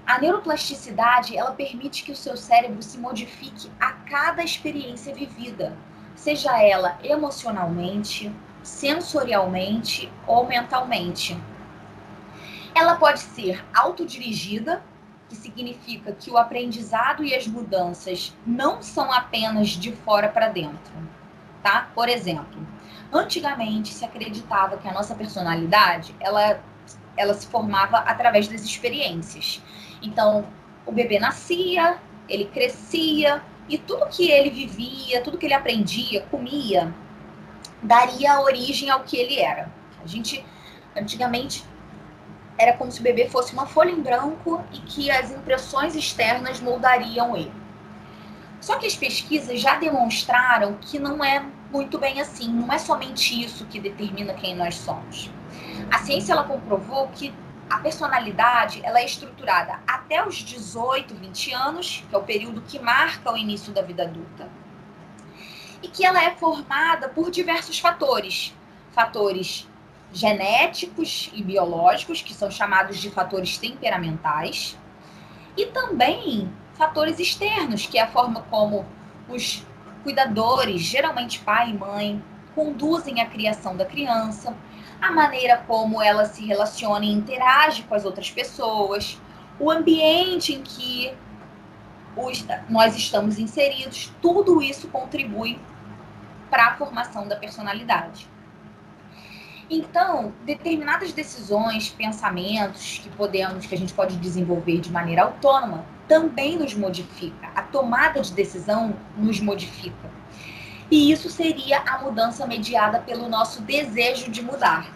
A 0.05 0.19
neuroplasticidade, 0.19 1.35
ela 1.35 1.51
permite 1.51 2.03
que 2.03 2.11
o 2.11 2.15
seu 2.15 2.37
cérebro 2.37 2.81
se 2.81 2.97
modifique 2.97 3.71
a 3.79 3.91
cada 3.91 4.43
experiência 4.43 5.13
vivida, 5.13 5.75
seja 6.15 6.61
ela 6.61 6.99
emocionalmente, 7.03 8.31
sensorialmente 8.61 10.11
ou 10.27 10.45
mentalmente. 10.45 11.35
Ela 12.75 12.95
pode 12.95 13.19
ser 13.19 13.65
autodirigida, 13.73 14.83
que 15.29 15.35
significa 15.35 16.11
que 16.11 16.29
o 16.29 16.37
aprendizado 16.37 17.23
e 17.23 17.33
as 17.33 17.47
mudanças 17.47 18.35
não 18.45 18.81
são 18.81 19.11
apenas 19.11 19.69
de 19.69 19.91
fora 19.91 20.29
para 20.29 20.49
dentro, 20.49 20.93
tá? 21.63 21.89
Por 21.95 22.07
exemplo, 22.07 22.65
antigamente 23.11 23.93
se 23.93 24.05
acreditava 24.05 24.77
que 24.77 24.87
a 24.87 24.93
nossa 24.93 25.15
personalidade, 25.15 26.15
ela 26.19 26.61
ela 27.17 27.33
se 27.33 27.47
formava 27.47 27.99
através 27.99 28.47
das 28.47 28.61
experiências. 28.61 29.61
Então, 30.01 30.45
o 30.85 30.91
bebê 30.91 31.19
nascia, 31.19 31.97
ele 32.27 32.45
crescia 32.45 33.41
e 33.67 33.77
tudo 33.77 34.07
que 34.07 34.29
ele 34.29 34.49
vivia, 34.49 35.21
tudo 35.21 35.37
que 35.37 35.45
ele 35.45 35.53
aprendia, 35.53 36.21
comia, 36.29 36.93
daria 37.81 38.39
origem 38.41 38.89
ao 38.89 39.01
que 39.01 39.17
ele 39.17 39.39
era. 39.39 39.71
A 40.03 40.07
gente 40.07 40.45
antigamente 40.95 41.63
era 42.57 42.73
como 42.73 42.91
se 42.91 42.99
o 42.99 43.03
bebê 43.03 43.27
fosse 43.27 43.53
uma 43.53 43.65
folha 43.65 43.91
em 43.91 44.01
branco 44.01 44.63
e 44.71 44.79
que 44.79 45.11
as 45.11 45.31
impressões 45.31 45.95
externas 45.95 46.59
moldariam 46.59 47.35
ele. 47.35 47.53
Só 48.61 48.77
que 48.77 48.87
as 48.87 48.95
pesquisas 48.95 49.59
já 49.59 49.75
demonstraram 49.75 50.77
que 50.81 50.97
não 50.97 51.23
é 51.23 51.45
muito 51.71 51.97
bem 51.99 52.21
assim, 52.21 52.49
não 52.49 52.71
é 52.71 52.77
somente 52.77 53.43
isso 53.43 53.65
que 53.65 53.79
determina 53.79 54.33
quem 54.33 54.55
nós 54.55 54.75
somos. 54.75 55.29
A 55.91 55.99
ciência 55.99 56.31
ela 56.31 56.43
comprovou 56.43 57.09
que 57.09 57.33
a 57.69 57.77
personalidade 57.79 58.79
ela 58.83 58.99
é 58.99 59.05
estruturada 59.05 59.79
até 59.87 60.25
os 60.25 60.35
18, 60.35 61.13
20 61.13 61.53
anos, 61.53 62.03
que 62.09 62.15
é 62.15 62.17
o 62.17 62.23
período 62.23 62.61
que 62.61 62.79
marca 62.79 63.31
o 63.31 63.37
início 63.37 63.73
da 63.73 63.81
vida 63.81 64.03
adulta. 64.03 64.47
E 65.81 65.87
que 65.87 66.05
ela 66.05 66.23
é 66.23 66.31
formada 66.31 67.09
por 67.09 67.29
diversos 67.29 67.79
fatores. 67.79 68.55
Fatores 68.91 69.67
genéticos 70.15 71.29
e 71.33 71.43
biológicos, 71.43 72.21
que 72.21 72.33
são 72.33 72.49
chamados 72.49 72.97
de 72.97 73.11
fatores 73.11 73.57
temperamentais, 73.57 74.77
e 75.57 75.65
também 75.67 76.49
fatores 76.73 77.19
externos, 77.19 77.85
que 77.85 77.97
é 77.97 78.01
a 78.01 78.07
forma 78.07 78.41
como 78.49 78.85
os 79.27 79.61
cuidadores, 80.03 80.81
geralmente 80.81 81.39
pai 81.39 81.71
e 81.71 81.73
mãe, 81.73 82.23
conduzem 82.55 83.19
a 83.19 83.25
criação 83.25 83.75
da 83.75 83.83
criança, 83.83 84.55
a 85.01 85.11
maneira 85.11 85.61
como 85.67 86.01
ela 86.01 86.25
se 86.25 86.45
relaciona 86.45 87.03
e 87.03 87.11
interage 87.11 87.83
com 87.83 87.93
as 87.93 88.05
outras 88.05 88.31
pessoas, 88.31 89.19
o 89.59 89.69
ambiente 89.69 90.53
em 90.53 90.61
que 90.61 91.13
os, 92.15 92.45
nós 92.69 92.95
estamos 92.95 93.37
inseridos, 93.37 94.13
tudo 94.21 94.61
isso 94.61 94.87
contribui 94.87 95.59
para 96.49 96.67
a 96.67 96.75
formação 96.77 97.27
da 97.27 97.35
personalidade. 97.35 98.29
Então, 99.69 100.31
determinadas 100.45 101.11
decisões, 101.11 101.89
pensamentos 101.89 102.99
que 103.01 103.09
podemos, 103.09 103.65
que 103.65 103.73
a 103.73 103.77
gente 103.77 103.93
pode 103.93 104.15
desenvolver 104.17 104.79
de 104.79 104.91
maneira 104.91 105.23
autônoma, 105.23 105.83
também 106.07 106.57
nos 106.57 106.75
modifica. 106.75 107.49
A 107.55 107.63
tomada 107.63 108.21
de 108.21 108.31
decisão 108.33 108.95
nos 109.17 109.39
modifica. 109.39 110.09
E 110.91 111.11
isso 111.11 111.31
seria 111.31 111.79
a 111.79 111.99
mudança 112.03 112.45
mediada 112.45 112.99
pelo 112.99 113.27
nosso 113.27 113.61
desejo 113.63 114.29
de 114.29 114.43
mudar. 114.43 114.87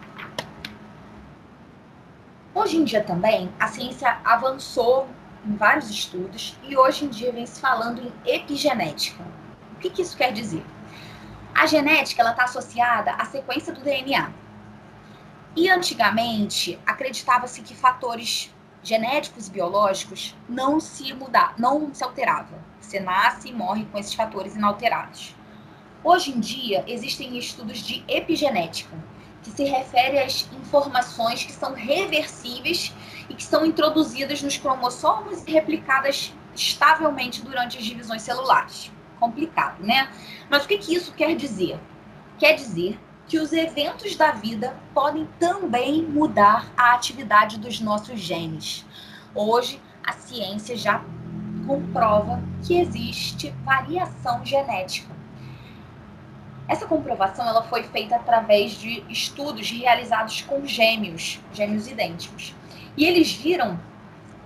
Hoje 2.53 2.77
em 2.77 2.83
dia 2.83 3.03
também, 3.03 3.49
a 3.59 3.67
ciência 3.67 4.19
avançou 4.23 5.07
em 5.43 5.55
vários 5.55 5.89
estudos 5.89 6.59
e 6.63 6.77
hoje 6.77 7.05
em 7.05 7.07
dia 7.07 7.31
vem 7.31 7.45
se 7.45 7.59
falando 7.59 8.01
em 8.01 8.35
epigenética. 8.35 9.23
O 9.73 9.79
que, 9.79 9.89
que 9.89 10.03
isso 10.03 10.15
quer 10.15 10.31
dizer? 10.31 10.63
A 11.55 11.65
genética 11.65 12.21
está 12.29 12.43
associada 12.43 13.11
à 13.13 13.25
sequência 13.25 13.73
do 13.73 13.81
DNA. 13.81 14.31
E 15.55 15.69
antigamente 15.69 16.79
acreditava-se 16.85 17.61
que 17.61 17.75
fatores 17.75 18.53
genéticos 18.83 19.47
e 19.47 19.51
biológicos 19.51 20.35
não 20.47 20.79
se 20.79 21.13
mudar, 21.13 21.53
não 21.57 21.93
se 21.93 22.03
alteravam. 22.03 22.59
Você 22.79 22.99
nasce 22.99 23.49
e 23.49 23.53
morre 23.53 23.85
com 23.85 23.97
esses 23.97 24.13
fatores 24.13 24.55
inalterados. 24.55 25.35
Hoje 26.03 26.31
em 26.31 26.39
dia 26.39 26.83
existem 26.87 27.37
estudos 27.37 27.79
de 27.79 28.03
epigenética, 28.07 28.95
que 29.43 29.51
se 29.51 29.63
refere 29.63 30.19
às 30.19 30.49
informações 30.53 31.43
que 31.43 31.51
são 31.51 31.73
reversíveis 31.73 32.93
e 33.29 33.33
que 33.33 33.43
são 33.43 33.65
introduzidas 33.65 34.41
nos 34.41 34.57
cromossomos 34.57 35.43
e 35.45 35.51
replicadas 35.51 36.33
estavelmente 36.55 37.41
durante 37.41 37.77
as 37.77 37.83
divisões 37.83 38.21
celulares. 38.21 38.91
Complicado, 39.19 39.83
né? 39.83 40.09
Mas 40.49 40.63
o 40.63 40.67
que, 40.67 40.77
que 40.77 40.95
isso 40.95 41.13
quer 41.13 41.35
dizer? 41.35 41.79
Quer 42.37 42.53
dizer 42.53 42.97
que 43.29 43.39
os 43.39 43.53
eventos 43.53 44.17
da 44.17 44.31
vida 44.31 44.75
podem 44.93 45.25
também 45.39 46.03
mudar 46.03 46.69
a 46.75 46.93
atividade 46.93 47.57
dos 47.57 47.79
nossos 47.79 48.19
genes. 48.19 48.85
Hoje, 49.33 49.81
a 50.05 50.11
ciência 50.11 50.75
já 50.75 51.01
comprova 51.65 52.41
que 52.65 52.77
existe 52.77 53.51
variação 53.63 54.43
genética 54.43 55.19
essa 56.69 56.85
comprovação 56.85 57.47
ela 57.47 57.63
foi 57.63 57.81
feita 57.81 58.15
através 58.15 58.73
de 58.73 59.03
estudos 59.09 59.71
realizados 59.71 60.41
com 60.41 60.63
gêmeos, 60.67 61.39
gêmeos 61.51 61.87
idênticos. 61.87 62.55
E 62.95 63.05
eles 63.05 63.33
viram 63.33 63.79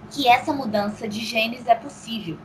que 0.09 0.29
essa 0.29 0.53
mudança 0.53 1.05
de 1.05 1.19
genes 1.19 1.67
é 1.67 1.75
possível. 1.75 2.37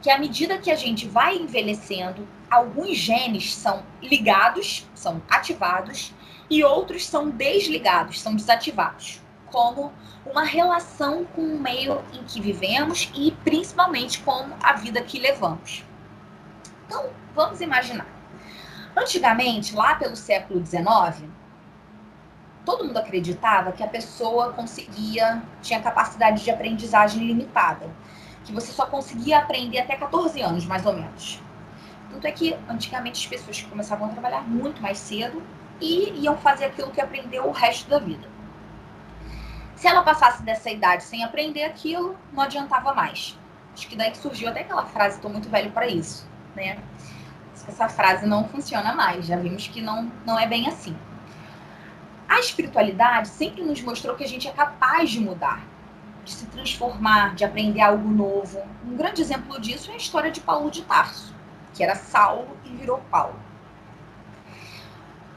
Que 0.00 0.10
à 0.10 0.18
medida 0.18 0.56
que 0.56 0.70
a 0.70 0.74
gente 0.74 1.06
vai 1.06 1.36
envelhecendo, 1.36 2.26
alguns 2.52 2.96
genes 2.96 3.54
são 3.54 3.82
ligados, 4.02 4.86
são 4.94 5.22
ativados, 5.28 6.12
e 6.50 6.62
outros 6.62 7.06
são 7.06 7.30
desligados, 7.30 8.20
são 8.20 8.34
desativados, 8.34 9.20
como 9.46 9.92
uma 10.26 10.44
relação 10.44 11.24
com 11.24 11.42
o 11.42 11.58
meio 11.58 12.02
em 12.12 12.22
que 12.24 12.40
vivemos 12.40 13.10
e 13.14 13.32
principalmente 13.44 14.20
com 14.20 14.50
a 14.62 14.74
vida 14.74 15.02
que 15.02 15.18
levamos. 15.18 15.84
Então, 16.86 17.10
vamos 17.34 17.60
imaginar 17.60 18.06
Antigamente, 18.94 19.74
lá 19.74 19.94
pelo 19.94 20.14
século 20.14 20.64
XIX, 20.64 21.26
todo 22.64 22.84
mundo 22.84 22.98
acreditava 22.98 23.72
que 23.72 23.82
a 23.82 23.88
pessoa 23.88 24.52
conseguia, 24.52 25.42
tinha 25.62 25.80
capacidade 25.80 26.44
de 26.44 26.50
aprendizagem 26.50 27.26
limitada, 27.26 27.88
que 28.44 28.52
você 28.52 28.70
só 28.70 28.84
conseguia 28.84 29.38
aprender 29.38 29.78
até 29.78 29.96
14 29.96 30.42
anos, 30.42 30.66
mais 30.66 30.84
ou 30.84 30.92
menos. 30.92 31.42
Tanto 32.12 32.26
é 32.26 32.32
que 32.32 32.54
antigamente 32.68 33.24
as 33.24 33.26
pessoas 33.26 33.62
começavam 33.62 34.08
a 34.08 34.10
trabalhar 34.10 34.42
muito 34.42 34.80
mais 34.82 34.98
cedo 34.98 35.42
e 35.80 36.20
iam 36.22 36.36
fazer 36.36 36.66
aquilo 36.66 36.90
que 36.90 37.00
aprendeu 37.00 37.46
o 37.46 37.52
resto 37.52 37.88
da 37.88 37.98
vida. 37.98 38.28
Se 39.74 39.88
ela 39.88 40.02
passasse 40.02 40.42
dessa 40.42 40.70
idade 40.70 41.02
sem 41.02 41.24
aprender 41.24 41.64
aquilo, 41.64 42.16
não 42.32 42.42
adiantava 42.42 42.94
mais. 42.94 43.36
Acho 43.74 43.88
que 43.88 43.96
daí 43.96 44.10
que 44.10 44.18
surgiu 44.18 44.48
até 44.48 44.60
aquela 44.60 44.84
frase, 44.84 45.16
estou 45.16 45.30
muito 45.30 45.48
velho 45.48 45.72
para 45.72 45.86
isso, 45.86 46.28
né? 46.54 46.78
essa 47.66 47.88
frase 47.88 48.26
não 48.26 48.48
funciona 48.48 48.92
mais. 48.94 49.26
Já 49.26 49.36
vimos 49.36 49.68
que 49.68 49.80
não, 49.80 50.10
não 50.26 50.38
é 50.38 50.46
bem 50.46 50.68
assim. 50.68 50.96
A 52.28 52.40
espiritualidade 52.40 53.28
sempre 53.28 53.62
nos 53.62 53.80
mostrou 53.82 54.16
que 54.16 54.24
a 54.24 54.28
gente 54.28 54.48
é 54.48 54.52
capaz 54.52 55.10
de 55.10 55.20
mudar, 55.20 55.62
de 56.24 56.32
se 56.32 56.46
transformar, 56.46 57.34
de 57.34 57.44
aprender 57.44 57.80
algo 57.80 58.08
novo. 58.08 58.62
Um 58.84 58.96
grande 58.96 59.20
exemplo 59.20 59.60
disso 59.60 59.90
é 59.90 59.94
a 59.94 59.96
história 59.96 60.30
de 60.30 60.40
Paulo 60.40 60.70
de 60.70 60.82
Tarso, 60.82 61.31
que 61.74 61.82
era 61.82 61.94
Saulo 61.94 62.56
e 62.64 62.68
virou 62.70 62.98
Paulo. 63.10 63.38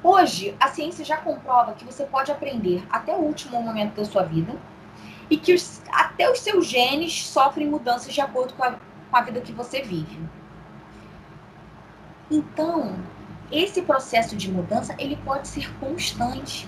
Hoje, 0.04 0.56
a 0.60 0.68
ciência 0.68 1.04
já 1.04 1.18
comprova 1.18 1.74
que 1.74 1.84
você 1.84 2.06
pode 2.06 2.32
aprender 2.32 2.86
até 2.92 3.14
o 3.16 3.20
último 3.20 3.62
momento 3.62 3.96
da 3.96 4.06
sua 4.06 4.24
vida 4.24 4.56
e 5.30 5.38
que 5.38 5.54
os, 5.54 5.82
até 5.92 6.32
os 6.32 6.40
seus 6.42 6.68
genes 6.68 7.26
sofrem 7.26 7.68
mudanças 7.68 8.14
de 8.14 8.22
acordo 8.22 8.54
com 8.54 8.64
a, 8.64 8.72
com 8.72 9.18
a 9.18 9.22
vida 9.22 9.42
que 9.42 9.52
você 9.52 9.82
vive. 9.82 10.20
Então, 12.30 12.96
esse 13.52 13.82
processo 13.82 14.36
de 14.36 14.52
mudança, 14.52 14.96
ele 15.00 15.16
pode 15.18 15.48
ser 15.48 15.74
constante. 15.80 16.68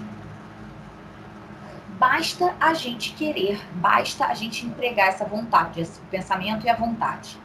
Basta 2.00 2.56
a 2.60 2.74
gente 2.74 3.14
querer, 3.14 3.60
basta 3.76 4.26
a 4.26 4.34
gente 4.34 4.66
empregar 4.66 5.10
essa 5.10 5.26
vontade, 5.26 5.82
esse 5.82 6.00
pensamento 6.12 6.66
e 6.66 6.70
a 6.70 6.76
vontade. 6.76 7.40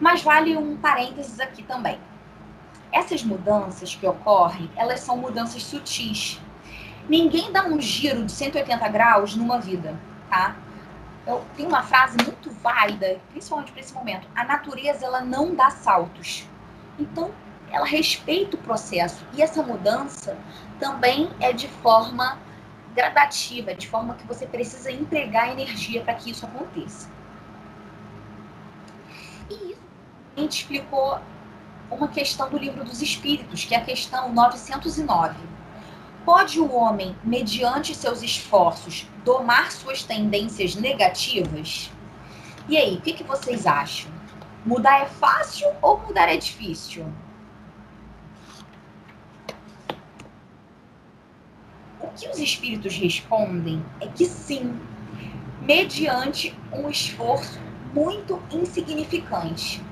Mas 0.00 0.22
vale 0.22 0.56
um 0.56 0.78
parênteses 0.78 1.38
aqui 1.38 1.62
também. 1.62 2.00
Essas 2.90 3.22
mudanças 3.22 3.94
que 3.94 4.06
ocorrem, 4.06 4.70
elas 4.74 5.00
são 5.00 5.16
mudanças 5.16 5.62
sutis. 5.62 6.40
Ninguém 7.08 7.52
dá 7.52 7.66
um 7.66 7.80
giro 7.80 8.24
de 8.24 8.32
180 8.32 8.88
graus 8.88 9.36
numa 9.36 9.60
vida, 9.60 9.94
tá? 10.30 10.56
Eu 11.26 11.44
tenho 11.54 11.68
uma 11.68 11.82
frase 11.82 12.16
muito 12.24 12.50
válida, 12.50 13.20
principalmente 13.30 13.72
para 13.72 13.80
esse 13.80 13.92
momento. 13.92 14.26
A 14.34 14.42
natureza, 14.42 15.04
ela 15.04 15.20
não 15.20 15.54
dá 15.54 15.70
saltos. 15.70 16.48
Então, 16.98 17.30
ela 17.70 17.86
respeita 17.86 18.56
o 18.56 18.60
processo. 18.60 19.24
E 19.34 19.42
essa 19.42 19.62
mudança 19.62 20.36
também 20.78 21.30
é 21.40 21.52
de 21.52 21.68
forma 21.68 22.38
gradativa, 22.94 23.74
de 23.74 23.86
forma 23.86 24.14
que 24.14 24.26
você 24.26 24.46
precisa 24.46 24.90
empregar 24.90 25.50
energia 25.50 26.02
para 26.02 26.14
que 26.14 26.30
isso 26.30 26.44
aconteça. 26.46 27.08
E 29.48 29.70
isso 29.74 29.80
a 30.29 30.29
gente 30.40 30.62
explicou 30.62 31.20
uma 31.90 32.08
questão 32.08 32.48
do 32.48 32.56
livro 32.56 32.84
dos 32.84 33.02
Espíritos, 33.02 33.64
que 33.64 33.74
é 33.74 33.78
a 33.78 33.84
questão 33.84 34.32
909. 34.32 35.36
Pode 36.24 36.60
o 36.60 36.72
homem, 36.72 37.16
mediante 37.24 37.94
seus 37.94 38.22
esforços, 38.22 39.06
domar 39.24 39.72
suas 39.72 40.02
tendências 40.02 40.74
negativas? 40.74 41.90
E 42.68 42.76
aí, 42.76 42.96
o 42.96 43.00
que, 43.00 43.12
que 43.12 43.24
vocês 43.24 43.66
acham? 43.66 44.10
Mudar 44.64 45.00
é 45.00 45.06
fácil 45.06 45.68
ou 45.80 45.98
mudar 45.98 46.28
é 46.28 46.36
difícil? 46.36 47.10
O 51.98 52.08
que 52.08 52.28
os 52.28 52.38
espíritos 52.38 52.94
respondem 52.96 53.84
é 54.00 54.06
que 54.06 54.26
sim, 54.26 54.78
mediante 55.62 56.54
um 56.72 56.88
esforço 56.88 57.58
muito 57.92 58.40
insignificante. 58.52 59.82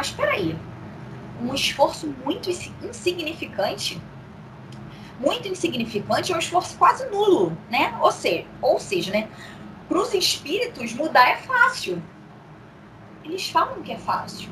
Mas 0.00 0.06
espera 0.06 0.32
aí, 0.32 0.58
um 1.42 1.54
esforço 1.54 2.06
muito 2.24 2.48
insignificante? 2.48 4.00
Muito 5.20 5.46
insignificante 5.46 6.32
é 6.32 6.36
um 6.36 6.38
esforço 6.38 6.74
quase 6.78 7.04
nulo, 7.10 7.54
né? 7.68 7.94
Ou 8.00 8.10
seja, 8.10 8.46
ou 8.62 8.80
seja, 8.80 9.12
né? 9.12 9.28
Para 9.86 9.98
os 9.98 10.14
espíritos 10.14 10.94
mudar 10.94 11.28
é 11.28 11.36
fácil 11.36 12.02
eles 13.22 13.50
falam 13.50 13.82
que 13.82 13.92
é 13.92 13.98
fácil. 13.98 14.50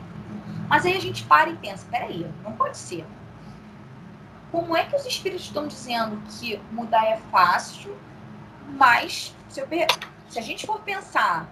Mas 0.69 0.85
aí 0.85 0.95
a 0.95 1.01
gente 1.01 1.25
para 1.25 1.49
e 1.49 1.57
pensa, 1.57 1.87
peraí, 1.91 2.31
não 2.45 2.53
pode 2.53 2.77
ser. 2.77 3.07
Como 4.53 4.77
é 4.77 4.85
que 4.85 4.97
os 4.97 5.07
espíritos 5.07 5.47
estão 5.47 5.67
dizendo 5.67 6.21
que 6.29 6.61
mudar 6.71 7.07
é 7.07 7.17
fácil, 7.31 7.97
mas 8.67 9.35
se, 9.49 9.61
eu, 9.61 9.67
se 10.29 10.39
a 10.39 10.43
gente 10.43 10.67
for 10.67 10.79
pensar 10.81 11.49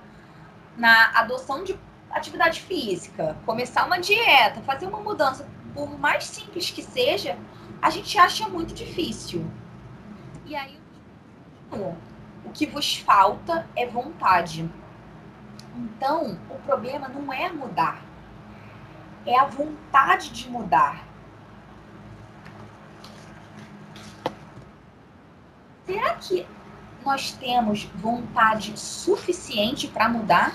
na 0.77 1.19
adoção 1.19 1.65
de 1.65 1.79
atividade 2.11 2.61
física, 2.61 3.37
começar 3.45 3.87
uma 3.87 3.99
dieta, 3.99 4.61
fazer 4.63 4.87
uma 4.87 5.01
mudança, 5.01 5.49
por 5.75 5.99
mais 5.99 6.25
simples 6.25 6.71
que 6.71 6.83
seja, 6.83 7.37
a 7.83 7.91
gente 7.91 8.17
acha 8.19 8.49
muito 8.49 8.75
difícil. 8.75 9.49
E 10.45 10.55
aí, 10.57 10.79
o 12.45 12.51
que 12.53 12.67
vos 12.67 12.97
falta 12.97 13.67
é 13.77 13.87
vontade. 13.87 14.71
Então, 15.75 16.39
o 16.49 16.59
problema 16.61 17.09
não 17.09 17.33
é 17.33 17.53
mudar, 17.53 18.01
é 19.27 19.39
a 19.39 19.45
vontade 19.45 20.31
de 20.31 20.49
mudar. 20.49 21.05
Será 25.85 26.15
que 26.15 26.47
nós 27.05 27.33
temos 27.33 27.85
vontade 27.95 28.77
suficiente 28.79 29.87
para 29.87 30.09
mudar? 30.09 30.53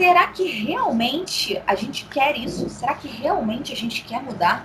Será 0.00 0.28
que 0.28 0.48
realmente 0.48 1.62
a 1.66 1.74
gente 1.74 2.06
quer 2.06 2.34
isso? 2.34 2.70
Será 2.70 2.94
que 2.94 3.06
realmente 3.06 3.70
a 3.70 3.76
gente 3.76 4.02
quer 4.02 4.22
mudar? 4.22 4.64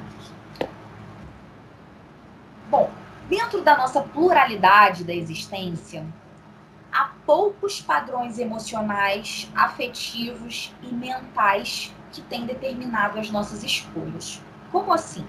Bom, 2.71 2.89
dentro 3.27 3.61
da 3.61 3.75
nossa 3.75 3.99
pluralidade 3.99 5.03
da 5.03 5.13
existência, 5.13 6.05
há 6.89 7.09
poucos 7.25 7.81
padrões 7.81 8.39
emocionais, 8.39 9.51
afetivos 9.53 10.73
e 10.81 10.87
mentais 10.87 11.93
que 12.13 12.21
têm 12.21 12.45
determinado 12.45 13.19
as 13.19 13.29
nossas 13.29 13.61
escolhas. 13.61 14.41
Como 14.71 14.93
assim? 14.93 15.25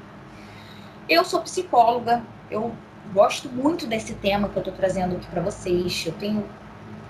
Eu 1.09 1.25
sou 1.25 1.43
psicóloga, 1.43 2.23
eu 2.49 2.73
gosto 3.13 3.49
muito 3.49 3.89
desse 3.89 4.15
tema 4.15 4.49
que 4.49 4.57
eu 4.57 4.61
estou 4.61 4.73
trazendo 4.73 5.17
aqui 5.17 5.27
para 5.27 5.43
vocês. 5.43 6.07
Eu 6.07 6.13
tenho 6.13 6.49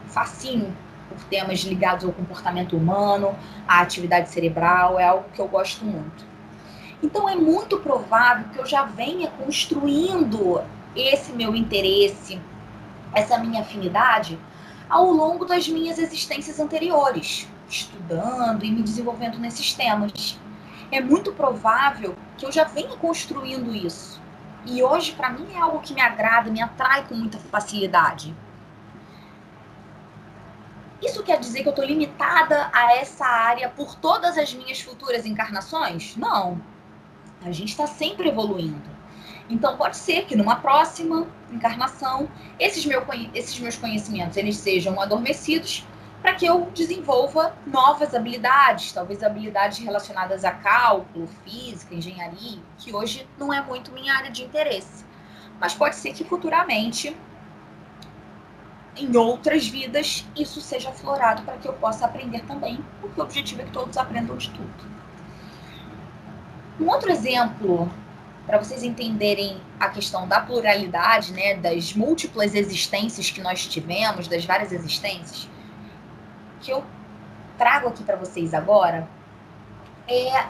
fascínio 0.07 0.75
por 1.17 1.25
temas 1.25 1.61
ligados 1.61 2.05
ao 2.05 2.13
comportamento 2.13 2.77
humano, 2.77 3.35
à 3.67 3.81
atividade 3.81 4.29
cerebral, 4.29 5.01
é 5.01 5.09
algo 5.09 5.25
que 5.33 5.41
eu 5.41 5.49
gosto 5.49 5.85
muito. 5.85 6.25
Então 7.03 7.29
é 7.29 7.35
muito 7.35 7.79
provável 7.79 8.45
que 8.53 8.59
eu 8.59 8.67
já 8.67 8.85
venha 8.85 9.29
construindo 9.31 10.63
esse 10.95 11.33
meu 11.33 11.55
interesse, 11.55 12.41
essa 13.15 13.39
minha 13.39 13.63
afinidade 13.63 14.39
ao 14.89 15.11
longo 15.11 15.45
das 15.45 15.69
minhas 15.69 15.99
existências 15.99 16.61
anteriores, 16.61 17.49
estudando 17.69 18.65
e 18.65 18.71
me 18.71 18.83
desenvolvendo 18.83 19.39
nesses 19.39 19.75
temas. 19.75 20.39
É 20.91 21.01
muito 21.01 21.33
provável 21.33 22.15
que 22.39 22.47
eu 22.47 22.53
já 22.53 22.65
venha 22.65 22.97
construindo 22.97 23.75
isso. 23.75 24.21
E 24.65 24.83
hoje, 24.83 25.13
para 25.13 25.31
mim, 25.31 25.47
é 25.55 25.59
algo 25.59 25.81
que 25.81 25.95
me 25.95 26.01
agrada, 26.01 26.51
me 26.51 26.63
atrai 26.63 27.05
com 27.07 27.15
muita 27.15 27.39
facilidade. 27.39 28.35
Isso 31.03 31.23
quer 31.23 31.39
dizer 31.39 31.63
que 31.63 31.69
eu 31.69 31.71
estou 31.71 31.85
limitada 31.85 32.71
a 32.73 32.97
essa 32.97 33.27
área 33.27 33.69
por 33.69 33.95
todas 33.95 34.39
as 34.39 34.53
minhas 34.55 34.81
futuras 34.81 35.27
encarnações? 35.27 36.17
Não. 36.17 36.61
A 37.43 37.53
gente 37.53 37.71
está 37.71 37.87
sempre 37.87 38.29
evoluindo. 38.29 38.97
Então 39.49 39.77
pode 39.77 39.97
ser 39.97 40.25
que 40.25 40.35
numa 40.35 40.57
próxima 40.57 41.27
encarnação 41.53 42.29
esses, 42.59 42.85
meu, 42.85 43.05
esses 43.35 43.59
meus 43.61 43.77
conhecimentos 43.77 44.37
eles 44.37 44.57
sejam 44.57 45.01
adormecidos 45.01 45.87
para 46.21 46.35
que 46.35 46.45
eu 46.45 46.69
desenvolva 46.75 47.57
novas 47.65 48.13
habilidades, 48.15 48.91
talvez 48.91 49.23
habilidades 49.23 49.79
relacionadas 49.79 50.45
a 50.45 50.51
cálculo, 50.51 51.29
física, 51.45 51.95
engenharia, 51.95 52.59
que 52.79 52.93
hoje 52.93 53.29
não 53.39 53.53
é 53.53 53.61
muito 53.61 53.93
minha 53.93 54.13
área 54.13 54.31
de 54.31 54.43
interesse. 54.43 55.05
Mas 55.61 55.73
pode 55.73 55.95
ser 55.95 56.13
que 56.13 56.25
futuramente, 56.25 57.17
em 58.97 59.17
outras 59.17 59.67
vidas, 59.69 60.27
isso 60.37 60.61
seja 60.61 60.91
aflorado 60.91 61.43
para 61.43 61.57
que 61.57 61.69
eu 61.69 61.73
possa 61.75 62.07
aprender 62.07 62.43
também, 62.45 62.85
porque 63.01 63.21
o 63.21 63.25
objetivo 63.25 63.63
é 63.63 63.65
que 63.65 63.71
todos 63.71 63.97
aprendam 63.97 64.37
de 64.37 64.51
tudo. 64.51 64.97
Um 66.81 66.89
outro 66.89 67.11
exemplo 67.11 67.91
para 68.47 68.59
vocês 68.59 68.83
entenderem 68.83 69.61
a 69.79 69.89
questão 69.89 70.29
da 70.29 70.41
pluralidade, 70.41 71.33
né, 71.33 71.55
das 71.55 71.93
múltiplas 71.95 72.55
existências 72.55 73.31
que 73.31 73.41
nós 73.41 73.67
tivemos, 73.67 74.29
das 74.29 74.45
várias 74.45 74.73
existências, 74.73 75.49
que 76.61 76.71
eu 76.71 76.85
trago 77.59 77.89
aqui 77.89 78.05
para 78.05 78.17
vocês 78.17 78.55
agora 78.55 79.09
é 80.09 80.47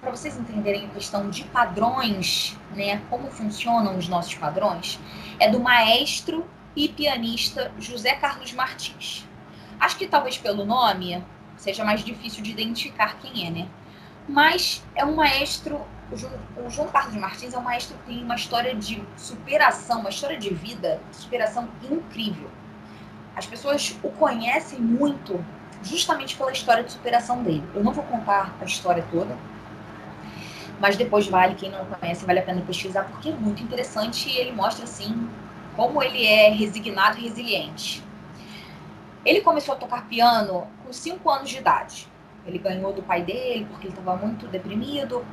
para 0.00 0.10
vocês 0.10 0.36
entenderem 0.36 0.84
a 0.84 0.88
questão 0.88 1.30
de 1.30 1.44
padrões, 1.44 2.58
né, 2.74 3.00
como 3.08 3.30
funcionam 3.30 3.96
os 3.96 4.06
nossos 4.06 4.34
padrões, 4.34 5.00
é 5.38 5.50
do 5.50 5.58
maestro 5.58 6.46
e 6.76 6.88
pianista 6.88 7.72
José 7.78 8.14
Carlos 8.14 8.52
Martins. 8.52 9.26
Acho 9.78 9.96
que 9.96 10.06
talvez 10.06 10.38
pelo 10.38 10.64
nome 10.64 11.22
seja 11.56 11.84
mais 11.84 12.04
difícil 12.04 12.42
de 12.42 12.50
identificar 12.50 13.16
quem 13.20 13.46
é, 13.46 13.50
né? 13.50 13.68
Mas 14.28 14.82
é 14.94 15.04
um 15.04 15.14
maestro 15.14 15.80
o 16.10 16.16
João, 16.16 16.32
o 16.66 16.70
João 16.70 16.88
Carlos 16.88 17.14
Martins 17.14 17.54
é 17.54 17.58
um 17.58 17.62
maestro 17.62 17.96
que 17.98 18.14
tem 18.14 18.22
uma 18.22 18.34
história 18.34 18.74
de 18.74 19.02
superação, 19.16 20.00
uma 20.00 20.10
história 20.10 20.38
de 20.38 20.52
vida, 20.52 21.00
superação 21.10 21.68
incrível. 21.90 22.48
As 23.34 23.46
pessoas 23.46 23.96
o 24.02 24.10
conhecem 24.10 24.80
muito 24.80 25.44
justamente 25.82 26.36
pela 26.36 26.52
história 26.52 26.84
de 26.84 26.92
superação 26.92 27.42
dele. 27.42 27.64
Eu 27.74 27.82
não 27.82 27.92
vou 27.92 28.04
contar 28.04 28.54
a 28.60 28.64
história 28.64 29.04
toda, 29.10 29.36
mas 30.80 30.96
depois 30.96 31.26
vale, 31.26 31.54
quem 31.54 31.70
não 31.70 31.84
conhece, 31.84 32.24
vale 32.24 32.38
a 32.38 32.42
pena 32.42 32.62
pesquisar, 32.62 33.04
porque 33.04 33.30
é 33.30 33.32
muito 33.32 33.62
interessante 33.62 34.28
e 34.28 34.36
ele 34.36 34.52
mostra, 34.52 34.84
assim, 34.84 35.28
como 35.76 36.02
ele 36.02 36.24
é 36.24 36.50
resignado 36.50 37.18
e 37.18 37.22
resiliente. 37.22 38.04
Ele 39.24 39.40
começou 39.40 39.74
a 39.74 39.78
tocar 39.78 40.06
piano 40.06 40.66
com 40.84 40.92
5 40.92 41.30
anos 41.30 41.48
de 41.48 41.58
idade. 41.58 42.08
Ele 42.46 42.58
ganhou 42.58 42.92
do 42.92 43.02
pai 43.02 43.22
dele 43.22 43.66
porque 43.70 43.86
ele 43.86 43.94
estava 43.94 44.16
muito 44.16 44.46
deprimido, 44.48 45.24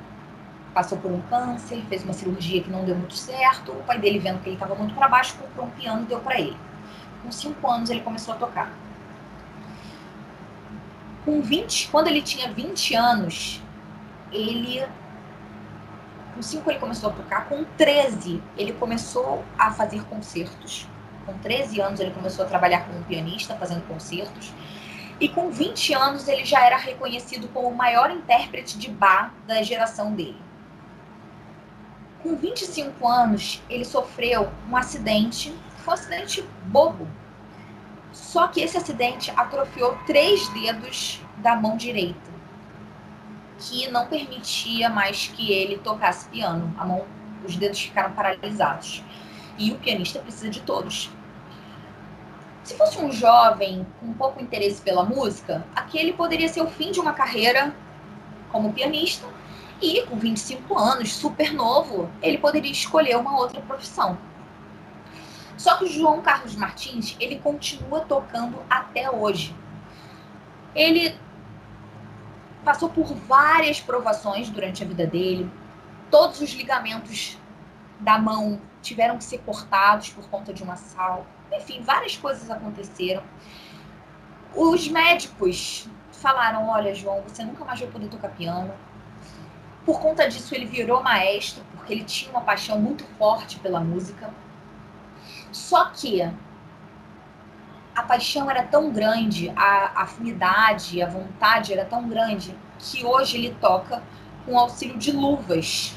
passou 0.74 0.98
por 0.98 1.12
um 1.12 1.22
câncer, 1.22 1.84
fez 1.90 2.04
uma 2.04 2.14
cirurgia 2.14 2.64
que 2.64 2.70
não 2.70 2.86
deu 2.86 2.96
muito 2.96 3.16
certo. 3.16 3.72
O 3.72 3.84
pai 3.84 4.00
dele, 4.00 4.20
vendo 4.20 4.40
que 4.42 4.50
ele 4.50 4.56
estava 4.56 4.76
muito 4.76 4.94
para 4.96 5.08
baixo, 5.08 5.36
comprou 5.38 5.68
um 5.68 5.72
piano 5.72 6.04
e 6.04 6.06
deu 6.06 6.20
para 6.20 6.40
ele. 6.40 6.58
Com 7.22 7.32
cinco 7.32 7.70
anos, 7.70 7.90
ele 7.90 8.02
começou 8.02 8.34
a 8.34 8.38
tocar. 8.38 8.72
Com 11.26 11.42
20, 11.42 11.90
quando 11.90 12.08
ele 12.08 12.22
tinha 12.22 12.52
20 12.52 12.96
anos, 12.96 13.62
ele. 14.32 14.84
Com 16.42 16.46
5 16.46 16.72
ele 16.72 16.80
começou 16.80 17.12
a 17.12 17.14
tocar, 17.14 17.48
com 17.48 17.64
13 17.78 18.42
ele 18.58 18.74
começou 18.74 19.46
a 19.60 19.70
fazer 19.70 20.04
concertos. 20.06 20.88
Com 21.24 21.38
13 21.38 21.80
anos 21.80 22.00
ele 22.00 22.10
começou 22.10 22.44
a 22.44 22.48
trabalhar 22.48 22.88
como 22.88 23.04
pianista, 23.04 23.56
fazendo 23.58 23.88
concertos. 23.88 24.52
E 25.20 25.30
com 25.30 25.52
20 25.52 25.94
anos 25.94 26.28
ele 26.28 26.44
já 26.44 26.66
era 26.66 26.78
reconhecido 26.78 27.48
como 27.50 27.68
o 27.68 27.76
maior 27.76 28.10
intérprete 28.10 28.76
de 28.80 28.90
bar 28.90 29.32
da 29.46 29.62
geração 29.62 30.16
dele. 30.16 30.42
Com 32.24 32.36
25 32.36 33.08
anos, 33.08 33.62
ele 33.70 33.86
sofreu 33.86 34.52
um 34.68 34.76
acidente, 34.76 35.56
foi 35.78 35.92
um 35.92 35.94
acidente 35.94 36.44
bobo. 36.66 37.08
Só 38.12 38.48
que 38.48 38.62
esse 38.62 38.78
acidente 38.78 39.32
atrofiou 39.38 39.96
três 40.08 40.48
dedos 40.50 41.22
da 41.38 41.56
mão 41.56 41.78
direita, 41.78 42.31
que 43.62 43.90
não 43.92 44.08
permitia 44.08 44.90
mais 44.90 45.28
que 45.28 45.52
ele 45.52 45.78
tocasse 45.78 46.28
piano. 46.30 46.74
A 46.78 46.86
mão, 46.86 47.06
os 47.46 47.56
dedos 47.56 47.80
ficaram 47.80 48.12
paralisados. 48.14 49.04
E 49.58 49.72
o 49.72 49.78
pianista 49.78 50.20
precisa 50.20 50.50
de 50.50 50.62
todos. 50.62 51.12
Se 52.64 52.76
fosse 52.76 52.98
um 53.00 53.12
jovem 53.12 53.86
com 54.00 54.14
pouco 54.14 54.42
interesse 54.42 54.82
pela 54.82 55.04
música, 55.04 55.66
aquele 55.76 56.14
poderia 56.14 56.48
ser 56.48 56.62
o 56.62 56.68
fim 56.68 56.92
de 56.92 57.00
uma 57.00 57.14
carreira 57.14 57.74
como 58.52 58.74
pianista 58.74 59.26
e 59.82 60.04
com 60.04 60.16
25 60.18 60.78
anos, 60.78 61.14
super 61.14 61.54
novo, 61.54 62.10
ele 62.22 62.38
poderia 62.38 62.72
escolher 62.72 63.18
uma 63.18 63.38
outra 63.38 63.62
profissão. 63.62 64.18
Só 65.58 65.78
que 65.78 65.86
o 65.86 65.88
João 65.88 66.22
Carlos 66.22 66.56
Martins, 66.56 67.16
ele 67.20 67.40
continua 67.40 68.02
tocando 68.02 68.58
até 68.70 69.10
hoje. 69.10 69.56
Ele 70.74 71.16
passou 72.64 72.90
por 72.90 73.14
várias 73.14 73.80
provações 73.80 74.50
durante 74.50 74.84
a 74.84 74.88
vida 74.88 75.06
dele. 75.06 75.50
Todos 76.10 76.42
os 76.42 76.52
ligamentos 76.52 77.38
da 78.00 78.18
mão 78.18 78.62
tiveram 78.82 79.18
que 79.18 79.24
ser 79.24 79.40
cortados 79.40 80.10
por 80.10 80.30
conta 80.30 80.54
de 80.54 80.64
um 80.64 80.72
assalto. 80.72 81.28
Enfim, 81.52 81.82
várias 81.82 82.18
coisas 82.18 82.50
aconteceram. 82.50 83.24
Os 84.56 84.88
médicos 84.88 85.88
falaram: 86.12 86.68
Olha, 86.70 86.94
João, 86.94 87.22
você 87.22 87.44
nunca 87.44 87.64
mais 87.64 87.80
vai 87.80 87.90
poder 87.90 88.08
tocar 88.10 88.30
piano 88.30 88.74
por 89.86 90.00
conta 90.00 90.28
disso, 90.28 90.54
ele 90.54 90.66
virou 90.66 91.02
maestro, 91.02 91.64
porque 91.72 91.94
ele 91.94 92.04
tinha 92.04 92.32
uma 92.32 92.42
paixão 92.42 92.80
muito 92.80 93.04
forte 93.18 93.60
pela 93.60 93.80
música. 93.80 94.30
Só 95.52 95.86
que 95.86 96.22
a 97.96 98.04
paixão 98.04 98.50
era 98.50 98.64
tão 98.64 98.92
grande, 98.92 99.52
a 99.56 100.04
afinidade, 100.04 101.02
a 101.02 101.10
vontade 101.10 101.74
era 101.74 101.86
tão 101.86 102.08
grande, 102.08 102.56
que 102.80 103.06
hoje 103.06 103.38
ele 103.38 103.56
toca 103.60 104.02
com 104.46 104.58
auxílio 104.58 104.98
de 104.98 105.12
luvas. 105.12 105.94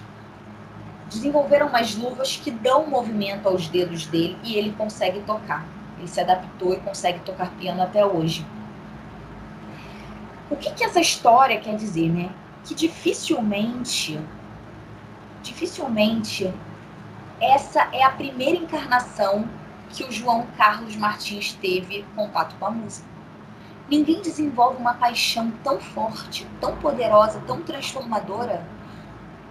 Desenvolveram 1.09 1.69
umas 1.69 1.95
luvas 1.95 2.37
que 2.37 2.51
dão 2.51 2.87
movimento 2.87 3.49
aos 3.49 3.69
dedos 3.69 4.07
dele 4.07 4.37
e 4.43 4.57
ele 4.57 4.73
consegue 4.73 5.21
tocar. 5.21 5.65
Ele 5.99 6.09
se 6.09 6.21
adaptou 6.21 6.73
e 6.73 6.81
consegue 6.81 7.21
tocar 7.21 7.51
piano 7.53 7.83
até 7.83 8.05
hoje. 8.05 8.45
O 10.51 10.57
que, 10.57 10.73
que 10.73 10.85
essa 10.85 11.01
história 11.01 11.61
quer 11.61 11.77
dizer, 11.77 12.11
né? 12.11 12.31
que 12.65 12.75
dificilmente, 12.75 14.19
dificilmente, 15.43 16.53
essa 17.41 17.89
é 17.93 18.03
a 18.03 18.11
primeira 18.11 18.57
encarnação 18.57 19.49
que 19.95 20.03
o 20.03 20.11
João 20.11 20.47
Carlos 20.59 20.97
Martins 20.97 21.53
teve 21.53 22.05
contato 22.17 22.57
com 22.57 22.67
a 22.67 22.71
música. 22.71 23.07
Ninguém 23.89 24.21
desenvolve 24.21 24.79
uma 24.79 24.95
paixão 24.95 25.53
tão 25.63 25.79
forte, 25.79 26.47
tão 26.61 26.77
poderosa, 26.79 27.41
tão 27.47 27.63
transformadora 27.63 28.67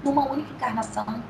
numa 0.03 0.29
única 0.29 0.51
encarnação. 0.51 1.23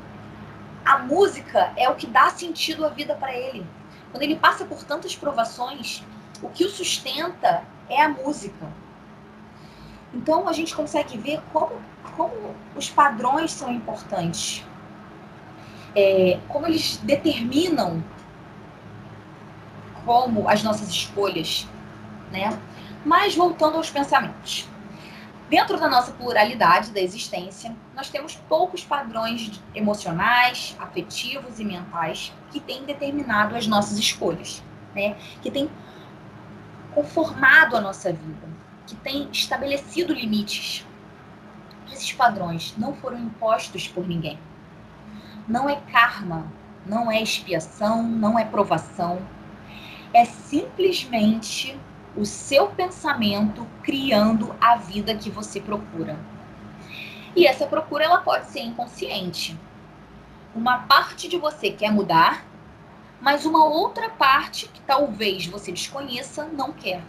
A 0.84 0.98
música 1.00 1.72
é 1.78 1.88
o 1.88 1.96
que 1.96 2.08
dá 2.08 2.30
sentido 2.30 2.86
à 2.86 2.90
vida 2.90 3.14
para 3.14 3.34
ele. 3.36 3.66
Quando 4.12 4.24
ele 4.24 4.36
passa 4.36 4.66
por 4.66 4.84
tantas 4.84 5.16
provações, 5.16 6.04
o 6.42 6.50
que 6.50 6.66
o 6.66 6.70
sustenta 6.70 7.64
é 7.90 8.02
a 8.02 8.10
música. 8.10 8.68
Então 10.14 10.48
a 10.48 10.54
gente 10.54 10.76
consegue 10.76 11.18
ver 11.18 11.40
como, 11.52 11.72
como 12.18 12.56
os 12.76 12.90
padrões 12.90 13.52
são 13.52 13.72
importantes, 13.72 14.66
é, 15.96 16.40
como 16.48 16.66
eles 16.66 16.98
determinam 16.98 18.04
como 20.06 20.50
as 20.50 20.64
nossas 20.64 20.90
escolhas, 20.90 21.68
né? 22.32 22.58
Mas 23.06 23.36
voltando 23.36 23.78
aos 23.78 23.90
pensamentos. 23.90 24.68
Dentro 25.50 25.80
da 25.80 25.88
nossa 25.88 26.12
pluralidade 26.14 26.92
da 26.92 27.00
existência, 27.00 27.76
nós 27.96 28.10
temos 28.10 28.36
poucos 28.50 28.84
padrões 28.84 29.62
emocionais, 29.76 30.76
afetivos 30.80 31.60
e 31.60 31.66
mentais 31.66 32.34
que 32.52 32.60
têm 32.60 32.86
determinado 32.86 33.56
as 33.56 33.68
nossas 33.68 33.98
escolhas, 33.98 34.64
né? 34.96 35.16
Que 35.42 35.52
têm 35.52 35.70
conformado 36.94 37.76
a 37.76 37.82
nossa 37.82 38.12
vida, 38.12 38.48
que 38.88 38.96
têm 38.96 39.30
estabelecido 39.32 40.14
limites. 40.14 40.86
Esses 41.92 42.12
padrões 42.14 42.74
não 42.78 42.96
foram 42.96 43.20
impostos 43.20 43.88
por 43.88 44.08
ninguém. 44.08 44.40
Não 45.48 45.70
é 45.70 45.76
karma, 45.92 46.48
não 46.86 47.12
é 47.12 47.22
expiação, 47.22 48.02
não 48.02 48.40
é 48.40 48.46
provação. 48.46 49.20
É 50.14 50.26
simplesmente 50.26 51.78
o 52.16 52.26
seu 52.26 52.68
pensamento 52.68 53.66
criando 53.82 54.56
a 54.62 54.76
vida 54.76 55.16
que 55.16 55.30
você 55.30 55.60
procura. 55.60 56.18
E 57.36 57.48
essa 57.48 57.66
procura 57.66 58.06
ela 58.06 58.20
pode 58.20 58.48
ser 58.48 58.62
inconsciente. 58.62 59.60
Uma 60.54 60.80
parte 60.80 61.28
de 61.28 61.38
você 61.38 61.72
quer 61.72 61.92
mudar, 61.92 62.46
mas 63.20 63.46
uma 63.46 63.66
outra 63.66 64.10
parte 64.10 64.68
que 64.68 64.82
talvez 64.82 65.48
você 65.48 65.72
desconheça 65.72 66.46
não 66.46 66.72
quer. 66.72 67.02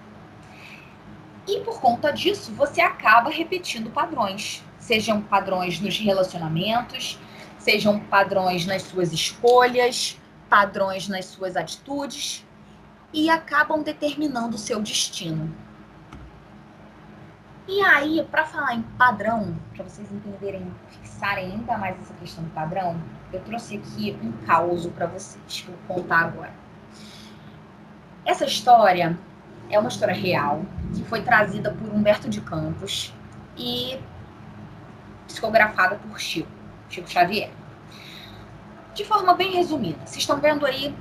E 1.47 1.61
por 1.61 1.79
conta 1.81 2.11
disso, 2.11 2.53
você 2.53 2.81
acaba 2.81 3.29
repetindo 3.29 3.90
padrões, 3.90 4.64
sejam 4.79 5.21
padrões 5.21 5.79
nos 5.79 5.99
relacionamentos, 5.99 7.19
sejam 7.59 8.01
padrões 8.01 8.64
nas 8.64 8.83
suas 8.83 9.12
escolhas, 9.12 10.19
padrões 10.49 11.07
nas 11.07 11.27
suas 11.27 11.57
atitudes, 11.57 12.43
e 13.14 13.31
acabam 13.31 13.81
determinando 13.81 14.57
o 14.57 14.59
seu 14.59 14.83
destino. 14.83 15.55
E 17.66 17.81
aí, 17.81 18.27
para 18.29 18.44
falar 18.44 18.74
em 18.74 18.83
padrão, 18.83 19.57
para 19.72 19.85
vocês 19.85 20.11
entenderem, 20.12 20.66
fixarem 20.90 21.53
ainda 21.53 21.79
mais 21.79 21.96
essa 22.00 22.12
questão 22.14 22.42
do 22.42 22.50
padrão, 22.50 23.00
eu 23.33 23.40
trouxe 23.40 23.77
aqui 23.77 24.18
um 24.20 24.33
caos 24.44 24.85
para 24.88 25.07
vocês, 25.07 25.64
vou 25.66 25.96
contar 25.96 26.24
agora. 26.24 26.53
Essa 28.27 28.44
história 28.44 29.16
é 29.70 29.79
uma 29.79 29.88
história 29.88 30.14
real, 30.14 30.62
que 30.92 31.05
foi 31.05 31.22
trazida 31.22 31.70
por 31.70 31.88
Humberto 31.88 32.29
de 32.29 32.40
Campos 32.40 33.14
e 33.57 33.98
psicografada 35.27 35.96
por 35.96 36.20
Chico, 36.20 36.50
Chico 36.90 37.09
Xavier. 37.09 37.50
De 38.92 39.05
forma 39.05 39.35
bem 39.35 39.53
resumida, 39.53 39.98
vocês 40.05 40.18
estão 40.18 40.38
vendo 40.38 40.66
aí 40.66 40.94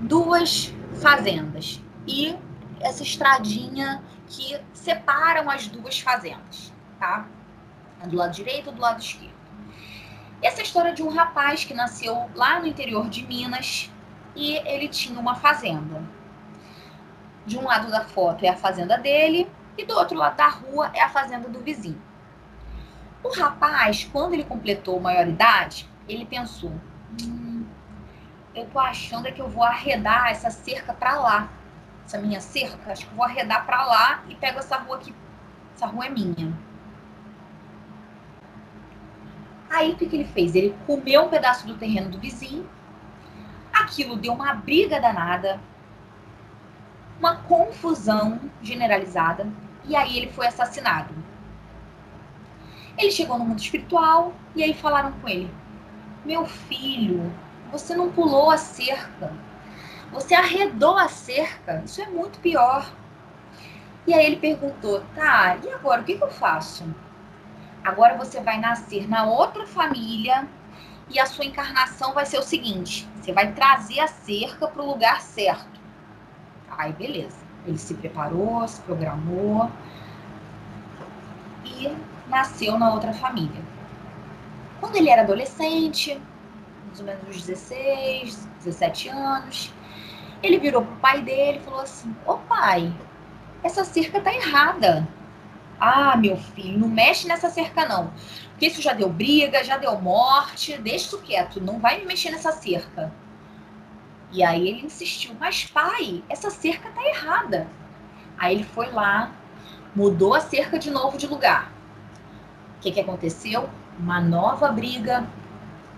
duas 0.00 0.74
fazendas 0.94 1.82
e 2.06 2.36
essa 2.80 3.02
estradinha 3.02 4.02
que 4.26 4.58
separam 4.72 5.50
as 5.50 5.66
duas 5.68 6.00
fazendas, 6.00 6.72
tá? 6.98 7.26
Do 8.06 8.16
lado 8.16 8.32
direito 8.32 8.70
e 8.70 8.72
do 8.72 8.80
lado 8.80 9.00
esquerdo. 9.00 9.30
Essa 10.42 10.60
é 10.60 10.64
história 10.64 10.94
de 10.94 11.02
um 11.02 11.10
rapaz 11.10 11.64
que 11.64 11.74
nasceu 11.74 12.30
lá 12.34 12.60
no 12.60 12.66
interior 12.66 13.10
de 13.10 13.26
Minas 13.26 13.90
e 14.34 14.56
ele 14.66 14.88
tinha 14.88 15.18
uma 15.20 15.34
fazenda. 15.34 16.02
De 17.44 17.58
um 17.58 17.64
lado 17.64 17.90
da 17.90 18.04
foto 18.04 18.44
é 18.44 18.48
a 18.48 18.56
fazenda 18.56 18.96
dele 18.96 19.50
e 19.76 19.84
do 19.84 19.94
outro 19.94 20.16
lado 20.16 20.36
da 20.36 20.48
rua 20.48 20.90
é 20.94 21.02
a 21.02 21.10
fazenda 21.10 21.48
do 21.48 21.60
vizinho. 21.60 22.00
O 23.22 23.28
rapaz, 23.36 24.08
quando 24.10 24.32
ele 24.32 24.44
completou 24.44 24.98
maioridade, 24.98 25.88
ele 26.08 26.24
pensou: 26.24 26.72
hum, 27.22 27.59
eu 28.54 28.66
tô 28.66 28.78
achando 28.78 29.28
é 29.28 29.32
que 29.32 29.40
eu 29.40 29.48
vou 29.48 29.62
arredar 29.62 30.28
essa 30.28 30.50
cerca 30.50 30.92
para 30.92 31.14
lá. 31.14 31.48
Essa 32.04 32.18
minha 32.18 32.40
cerca, 32.40 32.90
acho 32.90 33.06
que 33.06 33.14
vou 33.14 33.24
arredar 33.24 33.64
para 33.64 33.84
lá 33.84 34.24
e 34.28 34.34
pego 34.34 34.58
essa 34.58 34.76
rua 34.76 34.96
aqui. 34.96 35.14
Essa 35.74 35.86
rua 35.86 36.06
é 36.06 36.10
minha. 36.10 36.52
Aí 39.70 39.92
o 39.92 39.96
que, 39.96 40.06
que 40.06 40.16
ele 40.16 40.24
fez? 40.24 40.54
Ele 40.56 40.76
comeu 40.86 41.22
um 41.22 41.28
pedaço 41.28 41.66
do 41.66 41.76
terreno 41.76 42.10
do 42.10 42.18
vizinho. 42.18 42.68
Aquilo 43.72 44.16
deu 44.16 44.32
uma 44.32 44.52
briga 44.52 45.00
danada, 45.00 45.60
uma 47.20 47.36
confusão 47.36 48.40
generalizada, 48.60 49.46
e 49.84 49.94
aí 49.94 50.16
ele 50.18 50.32
foi 50.32 50.48
assassinado. 50.48 51.14
Ele 52.98 53.12
chegou 53.12 53.38
no 53.38 53.44
mundo 53.44 53.60
espiritual 53.60 54.34
e 54.56 54.64
aí 54.64 54.74
falaram 54.74 55.12
com 55.12 55.28
ele: 55.28 55.48
Meu 56.24 56.44
filho, 56.44 57.32
você 57.70 57.94
não 57.94 58.10
pulou 58.10 58.50
a 58.50 58.56
cerca. 58.56 59.32
Você 60.12 60.34
arredou 60.34 60.96
a 60.96 61.08
cerca. 61.08 61.82
Isso 61.84 62.02
é 62.02 62.06
muito 62.06 62.38
pior. 62.40 62.90
E 64.06 64.14
aí 64.14 64.26
ele 64.26 64.36
perguntou: 64.36 65.02
tá, 65.14 65.56
e 65.62 65.68
agora 65.70 66.02
o 66.02 66.04
que, 66.04 66.16
que 66.16 66.24
eu 66.24 66.30
faço? 66.30 66.84
Agora 67.84 68.16
você 68.16 68.40
vai 68.40 68.58
nascer 68.58 69.08
na 69.08 69.24
outra 69.24 69.66
família 69.66 70.46
e 71.08 71.18
a 71.18 71.26
sua 71.26 71.44
encarnação 71.44 72.12
vai 72.12 72.26
ser 72.26 72.38
o 72.38 72.42
seguinte: 72.42 73.08
você 73.16 73.32
vai 73.32 73.52
trazer 73.52 74.00
a 74.00 74.08
cerca 74.08 74.66
para 74.66 74.82
o 74.82 74.86
lugar 74.86 75.20
certo. 75.20 75.80
Aí, 76.70 76.92
beleza. 76.92 77.38
Ele 77.66 77.78
se 77.78 77.94
preparou, 77.94 78.66
se 78.66 78.80
programou 78.82 79.70
e 81.64 81.94
nasceu 82.26 82.78
na 82.78 82.92
outra 82.92 83.12
família. 83.12 83.62
Quando 84.80 84.96
ele 84.96 85.10
era 85.10 85.22
adolescente, 85.22 86.20
mais 86.90 87.00
ou 87.00 87.06
menos 87.06 87.28
uns 87.28 87.46
16, 87.46 88.48
17 88.64 89.08
anos. 89.08 89.72
Ele 90.42 90.58
virou 90.58 90.82
pro 90.82 90.96
pai 90.96 91.22
dele 91.22 91.58
e 91.58 91.62
falou 91.62 91.80
assim: 91.80 92.14
Ô 92.26 92.36
pai, 92.36 92.92
essa 93.62 93.84
cerca 93.84 94.20
tá 94.20 94.34
errada. 94.34 95.06
Ah, 95.78 96.16
meu 96.16 96.36
filho, 96.36 96.78
não 96.78 96.88
mexe 96.88 97.26
nessa 97.26 97.48
cerca 97.48 97.86
não. 97.86 98.12
Porque 98.50 98.66
isso 98.66 98.82
já 98.82 98.92
deu 98.92 99.08
briga, 99.08 99.64
já 99.64 99.78
deu 99.78 99.98
morte, 100.00 100.76
deixa 100.78 101.06
isso 101.06 101.22
quieto, 101.22 101.60
não 101.60 101.78
vai 101.78 102.00
me 102.00 102.06
mexer 102.06 102.30
nessa 102.30 102.52
cerca. 102.52 103.12
E 104.32 104.42
aí 104.42 104.68
ele 104.68 104.86
insistiu: 104.86 105.34
Mas 105.38 105.64
pai, 105.64 106.22
essa 106.28 106.50
cerca 106.50 106.90
tá 106.90 107.06
errada. 107.06 107.68
Aí 108.36 108.56
ele 108.56 108.64
foi 108.64 108.90
lá, 108.90 109.32
mudou 109.94 110.34
a 110.34 110.40
cerca 110.40 110.78
de 110.78 110.90
novo 110.90 111.16
de 111.16 111.26
lugar. 111.26 111.70
O 112.78 112.80
que, 112.80 112.90
que 112.90 113.00
aconteceu? 113.00 113.68
Uma 113.98 114.20
nova 114.20 114.68
briga, 114.72 115.26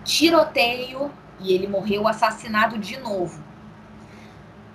tiroteio 0.04 1.10
e 1.40 1.52
ele 1.52 1.66
morreu 1.66 2.06
assassinado 2.06 2.78
de 2.78 2.98
novo. 2.98 3.42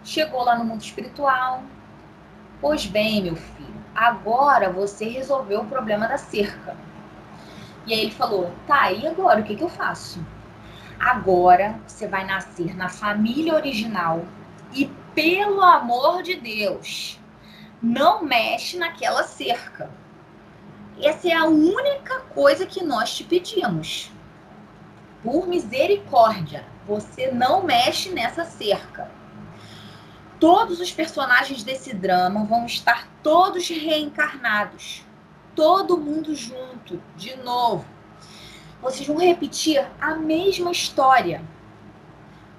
Chegou 0.04 0.44
lá 0.44 0.58
no 0.58 0.66
mundo 0.66 0.82
espiritual. 0.82 1.64
Pois 2.60 2.86
bem, 2.86 3.24
meu 3.24 3.36
filho, 3.36 3.84
agora 3.96 4.72
você 4.72 5.08
resolveu 5.08 5.62
o 5.62 5.68
problema 5.68 6.08
da 6.08 6.18
cerca. 6.18 6.76
E 7.86 7.94
aí 7.94 8.02
ele 8.02 8.12
falou: 8.12 8.52
tá, 8.66 8.92
e 8.92 9.06
agora 9.08 9.42
o 9.42 9.44
que, 9.44 9.56
que 9.56 9.64
eu 9.64 9.70
faço? 9.70 10.26
Agora 11.00 11.80
você 11.86 12.08
vai 12.08 12.26
nascer 12.26 12.76
na 12.76 12.90
família 12.90 13.54
original 13.54 14.26
e, 14.74 14.88
pelo 15.14 15.62
amor 15.62 16.24
de 16.24 16.36
Deus, 16.36 17.20
não 17.82 18.24
mexe 18.24 18.78
naquela 18.78 19.24
cerca. 19.24 19.92
Essa 21.00 21.30
é 21.30 21.34
a 21.34 21.46
única 21.46 22.22
coisa 22.22 22.66
que 22.66 22.84
nós 22.84 23.16
te 23.16 23.24
pedimos 23.24 24.12
por 25.24 25.48
misericórdia, 25.48 26.66
você 26.88 27.32
não 27.32 27.64
mexe 27.64 28.10
nessa 28.10 28.46
cerca. 28.46 29.10
Todos 30.40 30.80
os 30.80 30.92
personagens 30.92 31.64
desse 31.64 31.94
drama 31.94 32.46
vão 32.46 32.66
estar 32.66 33.08
todos 33.24 33.68
reencarnados. 33.68 35.04
Todo 35.56 35.98
mundo 35.98 36.36
junto, 36.36 37.02
de 37.16 37.36
novo. 37.38 37.86
Vocês 38.82 39.08
vão 39.08 39.18
repetir 39.18 39.84
a 40.00 40.14
mesma 40.14 40.72
história. 40.72 41.42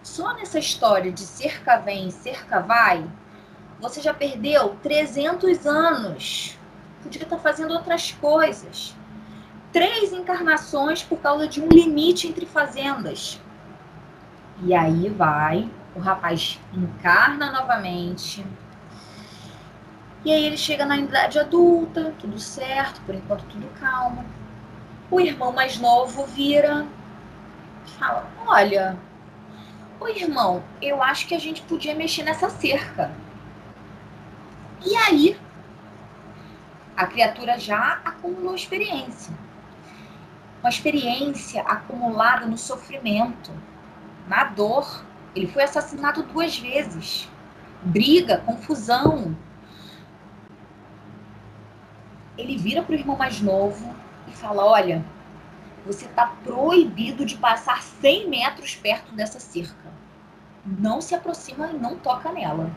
Só 0.02 0.34
nessa 0.34 0.58
história 0.58 1.12
de 1.12 1.20
cerca 1.20 1.76
vem, 1.78 2.10
cerca 2.10 2.60
vai, 2.60 3.08
você 3.80 4.00
já 4.00 4.12
perdeu 4.12 4.76
300 4.82 5.64
anos. 5.66 6.58
Podia 7.02 7.22
estar 7.22 7.38
fazendo 7.38 7.72
outras 7.72 8.10
coisas 8.10 8.97
três 9.78 10.12
encarnações 10.12 11.04
por 11.04 11.20
causa 11.20 11.46
de 11.46 11.60
um 11.60 11.68
limite 11.68 12.26
entre 12.26 12.44
fazendas. 12.44 13.40
E 14.60 14.74
aí 14.74 15.08
vai, 15.08 15.70
o 15.94 16.00
rapaz 16.00 16.58
encarna 16.74 17.52
novamente. 17.52 18.44
E 20.24 20.32
aí 20.32 20.44
ele 20.44 20.56
chega 20.56 20.84
na 20.84 20.96
idade 20.96 21.38
adulta, 21.38 22.12
tudo 22.18 22.40
certo, 22.40 23.00
por 23.02 23.14
enquanto 23.14 23.44
tudo 23.44 23.68
calmo. 23.78 24.24
O 25.08 25.20
irmão 25.20 25.52
mais 25.52 25.78
novo 25.78 26.26
vira 26.26 26.84
e 27.86 27.90
fala: 27.90 28.28
Olha, 28.48 28.98
o 30.00 30.08
irmão, 30.08 30.60
eu 30.82 31.00
acho 31.00 31.28
que 31.28 31.36
a 31.36 31.38
gente 31.38 31.62
podia 31.62 31.94
mexer 31.94 32.24
nessa 32.24 32.50
cerca. 32.50 33.12
E 34.84 34.96
aí, 34.96 35.38
a 36.96 37.06
criatura 37.06 37.60
já 37.60 38.00
acumulou 38.04 38.56
experiência 38.56 39.32
uma 40.60 40.68
experiência 40.68 41.62
acumulada 41.62 42.46
no 42.46 42.58
sofrimento, 42.58 43.52
na 44.26 44.44
dor. 44.44 45.04
Ele 45.34 45.46
foi 45.46 45.62
assassinado 45.62 46.22
duas 46.22 46.58
vezes. 46.58 47.28
Briga, 47.82 48.38
confusão. 48.38 49.36
ele 52.38 52.56
vira 52.56 52.82
para 52.82 52.92
o 52.92 52.98
irmão 52.98 53.16
mais 53.16 53.40
novo 53.40 53.94
e 54.28 54.30
fala: 54.30 54.64
Olha, 54.64 55.04
você 55.84 56.06
está 56.06 56.28
proibido 56.44 57.26
de 57.26 57.36
passar 57.36 57.82
100 57.82 58.30
metros 58.30 58.76
perto 58.76 59.12
dessa 59.12 59.40
cerca. 59.40 59.88
Não 60.64 61.00
se 61.00 61.14
aproxima 61.14 61.68
e 61.68 61.78
não 61.78 61.98
toca 61.98 62.30
nela. 62.30 62.70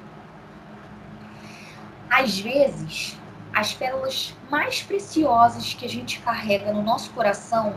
Às 2.09 2.39
vezes, 2.39 3.17
as 3.53 3.73
pérolas 3.73 4.33
mais 4.49 4.81
preciosas 4.81 5.73
que 5.73 5.85
a 5.85 5.89
gente 5.89 6.19
carrega 6.19 6.71
no 6.71 6.81
nosso 6.81 7.11
coração 7.11 7.75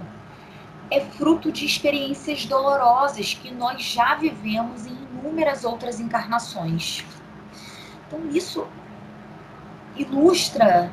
é 0.91 1.01
fruto 1.01 1.51
de 1.51 1.65
experiências 1.65 2.47
dolorosas 2.47 3.35
que 3.35 3.51
nós 3.51 3.83
já 3.83 4.15
vivemos 4.15 4.87
em 4.87 4.93
inúmeras 4.93 5.65
outras 5.65 5.99
encarnações. 5.99 7.05
Então, 8.07 8.29
isso 8.31 8.67
ilustra 9.97 10.93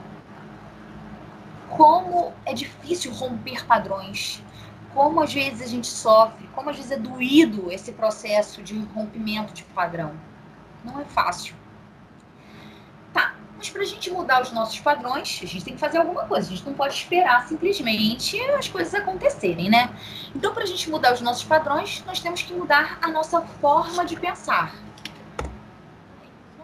como 1.70 2.34
é 2.46 2.54
difícil 2.54 3.14
romper 3.14 3.66
padrões, 3.66 4.44
como 4.94 5.22
às 5.22 5.34
vezes 5.34 5.62
a 5.62 5.68
gente 5.68 5.88
sofre, 5.88 6.48
como 6.54 6.70
às 6.70 6.76
vezes 6.76 6.92
é 6.92 6.98
doído 6.98 7.72
esse 7.72 7.92
processo 7.92 8.62
de 8.62 8.78
rompimento 8.94 9.54
de 9.54 9.64
padrão. 9.64 10.14
Não 10.84 11.00
é 11.00 11.06
fácil. 11.06 11.56
Mas 13.62 13.70
para 13.70 13.84
a 13.84 13.86
gente 13.86 14.10
mudar 14.10 14.42
os 14.42 14.52
nossos 14.52 14.80
padrões, 14.80 15.40
a 15.44 15.46
gente 15.46 15.64
tem 15.64 15.76
que 15.76 15.80
fazer 15.80 16.00
alguma 16.00 16.26
coisa. 16.26 16.48
A 16.48 16.50
gente 16.50 16.66
não 16.66 16.74
pode 16.74 16.96
esperar 16.96 17.48
simplesmente 17.48 18.42
as 18.54 18.68
coisas 18.68 18.92
acontecerem, 18.96 19.70
né? 19.70 19.96
Então, 20.34 20.52
para 20.52 20.64
a 20.64 20.66
gente 20.66 20.90
mudar 20.90 21.14
os 21.14 21.22
nossos 21.22 21.44
padrões, 21.44 22.04
nós 22.08 22.20
temos 22.20 22.42
que 22.42 22.56
mudar 22.56 22.98
a 23.04 23.08
nossa 23.10 23.40
forma 23.40 24.04
de 24.04 24.20
pensar. 24.20 24.74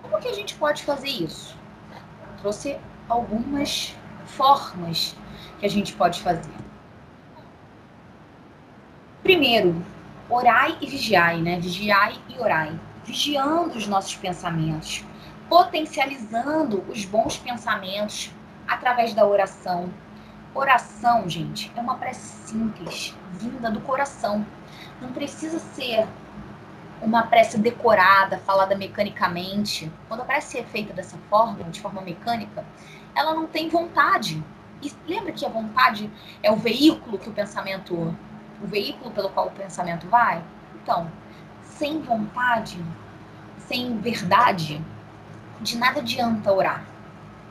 Como 0.02 0.20
que 0.20 0.28
a 0.28 0.34
gente 0.34 0.56
pode 0.56 0.82
fazer 0.82 1.10
isso? 1.10 1.56
Eu 1.92 2.38
trouxe 2.42 2.80
algumas 3.08 3.96
formas 4.26 5.16
que 5.60 5.68
a 5.68 5.70
gente 5.70 5.94
pode 5.94 6.20
fazer. 6.20 6.50
Primeiro, 9.22 9.86
orai 10.28 10.76
e 10.82 10.88
vigiai, 10.88 11.44
né? 11.44 11.60
Vigiai 11.60 12.20
e 12.28 12.40
orai. 12.40 12.80
Vigiando 13.06 13.78
os 13.78 13.86
nossos 13.86 14.16
pensamentos, 14.16 15.06
potencializando 15.50 16.84
os 16.90 17.06
bons 17.06 17.38
pensamentos 17.38 18.32
através 18.68 19.14
da 19.14 19.26
oração. 19.26 19.90
Oração, 20.54 21.30
gente, 21.30 21.72
é 21.76 21.80
uma 21.80 21.96
prece 21.96 22.48
simples, 22.48 23.16
vinda 23.34 23.70
do 23.70 23.80
coração. 23.82 24.46
Não 25.00 25.12
precisa 25.12 25.60
ser 25.60 26.08
uma 27.02 27.24
prece 27.24 27.58
decorada, 27.60 28.40
falada 28.40 28.76
mecanicamente. 28.76 29.92
Quando 30.08 30.22
a 30.22 30.26
prece 30.26 30.58
é 30.58 30.64
feita 30.64 30.94
dessa 30.94 31.18
forma, 31.30 31.64
de 31.66 31.80
forma 31.80 32.02
mecânica, 32.02 32.66
ela 33.16 33.34
não 33.34 33.48
tem 33.48 33.70
vontade. 33.70 34.44
E 34.82 34.92
lembra 35.08 35.32
que 35.32 35.46
a 35.46 35.50
vontade 35.50 36.10
é 36.44 36.52
o 36.52 36.56
veículo 36.56 37.18
que 37.18 37.30
o 37.30 37.34
pensamento, 37.34 37.96
o 37.96 38.68
veículo 38.68 39.12
pelo 39.12 39.30
qual 39.30 39.48
o 39.48 39.52
pensamento 39.52 40.08
vai? 40.08 40.44
Então, 40.82 41.12
sem 41.64 42.02
vontade, 42.02 42.84
sem 43.58 43.98
verdade, 44.00 44.84
de 45.62 45.78
nada 45.78 46.00
adianta 46.00 46.52
orar, 46.52 46.86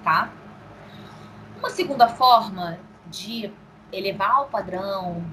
tá? 0.03 0.31
Uma 1.59 1.71
segunda 1.71 2.09
forma 2.09 2.79
de 3.07 3.53
elevar 3.93 4.43
o 4.43 4.47
padrão, 4.47 5.25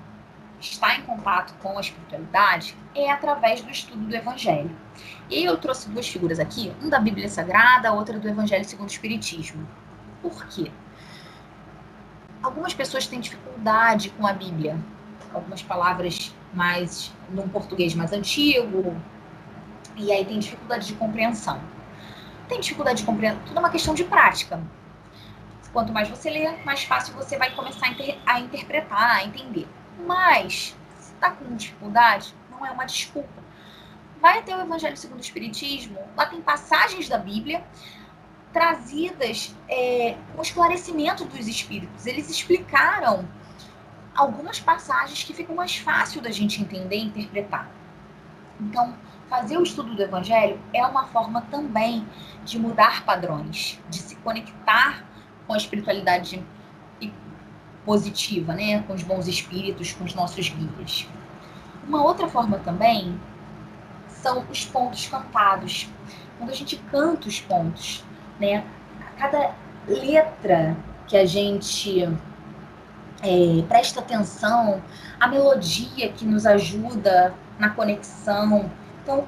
estar 0.60 0.98
em 0.98 1.04
contato 1.04 1.54
com 1.62 1.78
a 1.78 1.82
espiritualidade, 1.82 2.76
é 2.96 3.12
através 3.12 3.62
do 3.62 3.70
estudo 3.70 4.06
do 4.06 4.16
Evangelho. 4.16 4.76
E 5.30 5.44
eu 5.44 5.58
trouxe 5.58 5.90
duas 5.90 6.08
figuras 6.08 6.40
aqui, 6.40 6.74
um 6.82 6.90
da 6.90 7.00
Bíblia 7.00 7.28
Sagrada, 7.28 7.92
outra 7.92 8.18
do 8.20 8.28
Evangelho 8.28 8.64
segundo 8.66 8.88
o 8.88 8.92
Espiritismo. 8.92 9.68
Por 10.22 10.46
quê? 10.48 10.72
Algumas 12.42 12.74
pessoas 12.74 13.08
têm 13.08 13.20
dificuldade 13.20 14.10
com 14.12 14.26
a 14.26 14.34
Bíblia. 14.34 14.78
Algumas 15.34 15.62
palavras 15.62 16.34
mais 16.54 17.12
num 17.30 17.48
português 17.48 17.96
mais 17.96 18.14
antigo. 18.14 18.96
E 19.96 20.12
aí 20.12 20.26
tem 20.26 20.40
dificuldade 20.40 20.88
de 20.88 20.94
compreensão. 20.96 21.60
Tem 22.48 22.60
dificuldade 22.60 23.00
de 23.00 23.06
compreensão, 23.06 23.42
tudo 23.46 23.58
é 23.58 23.60
uma 23.60 23.70
questão 23.70 23.94
de 23.94 24.04
prática. 24.04 24.62
Quanto 25.72 25.92
mais 25.92 26.08
você 26.08 26.30
lê, 26.30 26.50
mais 26.64 26.84
fácil 26.84 27.16
você 27.16 27.38
vai 27.38 27.52
começar 27.52 27.88
a, 27.88 27.90
inter 27.90 28.18
a 28.26 28.40
interpretar, 28.40 29.18
a 29.18 29.24
entender. 29.24 29.68
Mas, 30.06 30.76
se 31.00 31.14
está 31.14 31.32
com 31.32 31.56
dificuldade, 31.56 32.34
não 32.52 32.66
é 32.66 32.72
uma 32.72 32.86
desculpa. 32.86 33.42
Vai 34.22 34.40
até 34.40 34.56
o 34.56 34.62
Evangelho 34.62 34.96
segundo 34.96 35.18
o 35.18 35.22
Espiritismo, 35.22 35.98
lá 36.16 36.28
tem 36.28 36.42
passagens 36.42 37.10
da 37.10 37.18
Bíblia 37.18 37.64
trazidas 38.54 39.54
é, 39.68 40.16
com 40.36 40.42
esclarecimento 40.42 41.26
dos 41.26 41.48
espíritos. 41.48 42.06
Eles 42.06 42.30
explicaram 42.30 43.28
algumas 44.16 44.60
passagens 44.60 45.24
que 45.24 45.34
ficam 45.34 45.56
mais 45.56 45.76
fácil 45.76 46.22
da 46.22 46.30
gente 46.30 46.62
entender 46.62 46.98
e 46.98 47.04
interpretar. 47.04 47.70
Então, 48.62 48.96
fazer 49.34 49.58
o 49.58 49.64
estudo 49.64 49.96
do 49.96 50.04
Evangelho 50.04 50.60
é 50.72 50.86
uma 50.86 51.08
forma 51.08 51.42
também 51.50 52.08
de 52.46 52.60
mudar 52.60 53.04
padrões, 53.04 53.80
de 53.90 53.98
se 53.98 54.16
conectar 54.18 55.04
com 55.48 55.56
a 55.56 55.58
espiritualidade 55.58 56.46
positiva, 57.84 58.54
né? 58.54 58.84
com 58.84 58.94
os 58.94 59.02
bons 59.02 59.28
espíritos, 59.28 59.92
com 59.92 60.04
os 60.04 60.14
nossos 60.14 60.50
guias. 60.50 61.08
Uma 61.88 62.04
outra 62.04 62.28
forma 62.28 62.60
também 62.60 63.20
são 64.08 64.46
os 64.52 64.66
pontos 64.66 65.08
cantados. 65.08 65.90
Quando 66.38 66.52
a 66.52 66.56
gente 66.56 66.76
canta 66.92 67.28
os 67.28 67.42
pontos, 67.42 68.06
né? 68.40 68.64
Cada 69.18 69.56
letra 69.88 70.78
que 71.08 71.18
a 71.18 71.26
gente 71.26 72.04
é, 73.24 73.64
presta 73.68 74.00
atenção, 74.00 74.80
a 75.20 75.28
melodia 75.28 76.12
que 76.12 76.24
nos 76.24 76.46
ajuda 76.46 77.34
na 77.58 77.72
conexão. 77.72 78.70
Então, 79.04 79.26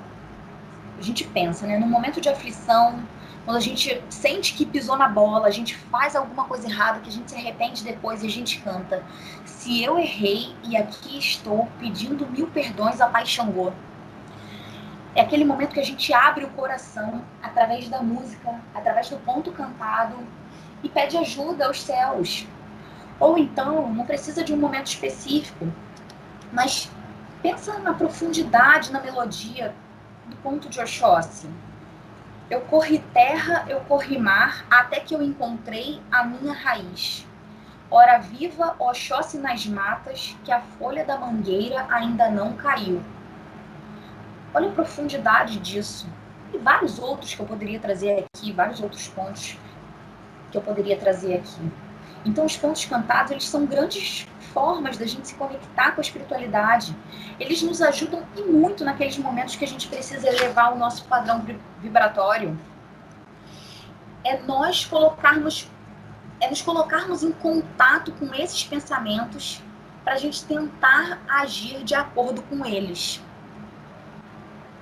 a 0.97 1.01
gente 1.01 1.25
pensa, 1.25 1.67
né? 1.67 1.77
No 1.77 1.85
momento 1.85 2.21
de 2.21 2.29
aflição, 2.29 3.03
quando 3.43 3.57
a 3.57 3.61
gente 3.61 4.01
sente 4.09 4.55
que 4.55 4.65
pisou 4.65 4.97
na 4.97 5.07
bola, 5.07 5.47
a 5.47 5.51
gente 5.51 5.75
faz 5.75 6.15
alguma 6.15 6.45
coisa 6.45 6.67
errada, 6.67 6.99
que 7.01 7.09
a 7.09 7.11
gente 7.11 7.29
se 7.29 7.37
arrepende 7.37 7.83
depois 7.83 8.23
e 8.23 8.27
a 8.27 8.29
gente 8.29 8.59
canta. 8.61 9.03
Se 9.45 9.83
eu 9.83 9.99
errei 9.99 10.55
e 10.63 10.75
aqui 10.75 11.19
estou 11.19 11.67
pedindo 11.79 12.25
mil 12.27 12.47
perdões 12.47 12.99
a 13.01 13.07
Pai 13.07 13.25
Xangô. 13.25 13.71
É 15.13 15.21
aquele 15.21 15.45
momento 15.45 15.73
que 15.73 15.79
a 15.79 15.85
gente 15.85 16.13
abre 16.13 16.43
o 16.43 16.49
coração 16.49 17.23
através 17.41 17.87
da 17.87 18.01
música, 18.01 18.59
através 18.73 19.09
do 19.09 19.17
ponto 19.17 19.51
cantado 19.51 20.17
e 20.83 20.89
pede 20.89 21.17
ajuda 21.17 21.67
aos 21.67 21.81
céus. 21.81 22.47
Ou 23.19 23.37
então, 23.37 23.93
não 23.93 24.05
precisa 24.05 24.43
de 24.43 24.53
um 24.53 24.57
momento 24.57 24.87
específico, 24.87 25.71
mas 26.51 26.89
pensa 27.45 27.77
na 27.77 27.93
profundidade, 27.93 28.91
na 28.91 28.99
melodia 28.99 29.71
do 30.25 30.35
ponto 30.37 30.67
de 30.67 30.79
Oxóssi. 30.79 31.47
Eu 32.49 32.61
corri 32.61 32.97
terra, 33.13 33.65
eu 33.69 33.81
corri 33.81 34.17
mar, 34.17 34.65
até 34.67 34.99
que 34.99 35.13
eu 35.13 35.21
encontrei 35.21 36.01
a 36.11 36.23
minha 36.23 36.53
raiz. 36.53 37.23
Ora 37.91 38.17
viva, 38.17 38.75
Oxóssi 38.79 39.37
nas 39.37 39.63
matas, 39.67 40.35
que 40.43 40.51
a 40.51 40.59
folha 40.59 41.05
da 41.05 41.19
mangueira 41.19 41.85
ainda 41.91 42.31
não 42.31 42.53
caiu. 42.53 42.99
Olha 44.51 44.69
a 44.69 44.73
profundidade 44.73 45.59
disso. 45.59 46.09
E 46.51 46.57
vários 46.57 46.97
outros 46.97 47.35
que 47.35 47.39
eu 47.39 47.45
poderia 47.45 47.79
trazer 47.79 48.25
aqui, 48.25 48.51
vários 48.51 48.81
outros 48.81 49.07
pontos 49.07 49.55
que 50.49 50.57
eu 50.57 50.63
poderia 50.63 50.97
trazer 50.97 51.35
aqui. 51.35 51.71
Então, 52.25 52.43
os 52.43 52.57
pontos 52.57 52.85
cantados, 52.85 53.29
eles 53.29 53.47
são 53.47 53.67
grandes 53.67 54.25
formas 54.55 54.97
da 54.97 55.05
gente 55.05 55.27
se 55.27 55.35
conectar 55.35 55.91
com 55.91 55.99
a 55.99 56.01
espiritualidade. 56.01 56.95
Eles 57.37 57.61
nos 57.61 57.81
ajudam 57.81 58.23
e 58.37 58.41
muito 58.43 58.85
naqueles 58.85 59.17
momentos 59.17 59.57
que 59.57 59.65
a 59.65 59.67
gente 59.67 59.89
precisa 59.89 60.29
elevar 60.29 60.73
o 60.73 60.77
nosso 60.77 61.03
padrão 61.03 61.45
vibratório. 61.81 62.57
É 64.23 64.37
nós 64.37 64.85
colocarmos, 64.85 65.69
é 66.39 66.49
nos 66.49 66.61
colocarmos 66.61 67.21
em 67.21 67.33
contato 67.33 68.13
com 68.13 68.33
esses 68.33 68.63
pensamentos 68.63 69.61
para 70.05 70.13
a 70.13 70.17
gente 70.17 70.45
tentar 70.45 71.19
agir 71.27 71.83
de 71.83 71.93
acordo 71.93 72.41
com 72.43 72.65
eles. 72.65 73.21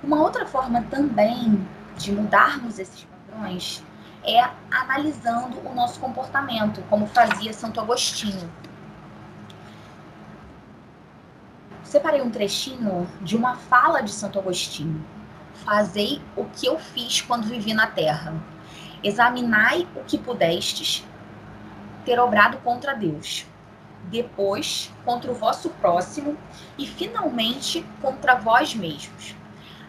Uma 0.04 0.22
outra 0.22 0.46
forma 0.46 0.82
também 0.82 1.66
de 1.96 2.12
mudarmos 2.12 2.78
esses 2.78 3.04
padrões 3.04 3.82
é 4.22 4.48
analisando 4.70 5.58
o 5.68 5.74
nosso 5.74 5.98
comportamento, 5.98 6.80
como 6.88 7.06
fazia 7.06 7.52
Santo 7.52 7.80
Agostinho. 7.80 8.50
Separei 11.94 12.20
um 12.20 12.28
trechinho 12.28 13.08
de 13.20 13.36
uma 13.36 13.54
fala 13.54 14.00
de 14.00 14.10
Santo 14.10 14.36
Agostinho. 14.36 15.06
Fazei 15.64 16.20
o 16.36 16.44
que 16.46 16.66
eu 16.66 16.76
fiz 16.76 17.20
quando 17.20 17.46
vivi 17.46 17.72
na 17.72 17.86
terra. 17.86 18.34
Examinai 19.00 19.86
o 19.94 20.02
que 20.02 20.18
pudestes 20.18 21.06
ter 22.04 22.18
obrado 22.18 22.58
contra 22.64 22.94
Deus. 22.94 23.46
Depois, 24.10 24.92
contra 25.04 25.30
o 25.30 25.36
vosso 25.36 25.70
próximo 25.70 26.36
e, 26.76 26.84
finalmente, 26.84 27.86
contra 28.02 28.34
vós 28.34 28.74
mesmos 28.74 29.36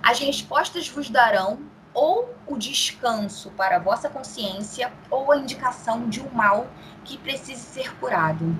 as 0.06 0.20
respostas 0.20 0.88
vos 0.88 1.10
darão 1.10 1.58
ou 1.91 2.36
o 2.45 2.58
descanso 2.58 3.49
para 3.58 3.78
a 3.78 3.80
vossa 3.80 4.08
consciência 4.08 4.93
ou 5.10 5.32
a 5.32 5.38
indicação 5.38 6.08
de 6.08 6.22
um 6.22 6.30
mal 6.30 6.68
que 7.03 7.18
precise 7.18 7.62
ser 7.62 7.95
curado. 7.95 8.56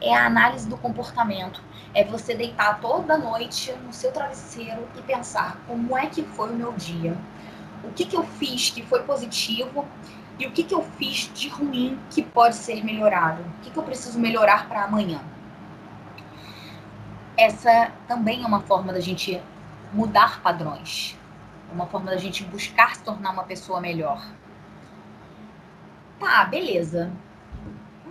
É 0.00 0.16
a 0.16 0.24
análise 0.24 0.66
do 0.66 0.78
comportamento. 0.78 1.62
É 1.96 2.04
você 2.04 2.34
deitar 2.34 2.78
toda 2.78 3.16
noite 3.16 3.72
no 3.72 3.90
seu 3.90 4.12
travesseiro 4.12 4.86
e 4.98 5.00
pensar 5.00 5.58
como 5.66 5.96
é 5.96 6.04
que 6.04 6.22
foi 6.22 6.50
o 6.50 6.54
meu 6.54 6.72
dia. 6.74 7.16
O 7.82 7.90
que, 7.90 8.04
que 8.04 8.14
eu 8.14 8.22
fiz 8.22 8.68
que 8.68 8.82
foi 8.82 9.02
positivo 9.04 9.82
e 10.38 10.46
o 10.46 10.52
que, 10.52 10.62
que 10.62 10.74
eu 10.74 10.82
fiz 10.82 11.30
de 11.32 11.48
ruim 11.48 11.98
que 12.10 12.22
pode 12.22 12.56
ser 12.56 12.84
melhorado. 12.84 13.40
O 13.40 13.62
que, 13.62 13.70
que 13.70 13.78
eu 13.78 13.82
preciso 13.82 14.20
melhorar 14.20 14.68
para 14.68 14.84
amanhã. 14.84 15.22
Essa 17.34 17.90
também 18.06 18.44
é 18.44 18.46
uma 18.46 18.60
forma 18.60 18.92
da 18.92 19.00
gente 19.00 19.40
mudar 19.90 20.42
padrões. 20.42 21.16
Uma 21.72 21.86
forma 21.86 22.10
da 22.10 22.18
gente 22.18 22.44
buscar 22.44 22.94
se 22.94 23.02
tornar 23.02 23.30
uma 23.30 23.44
pessoa 23.44 23.80
melhor. 23.80 24.22
Tá, 26.20 26.44
beleza. 26.44 27.10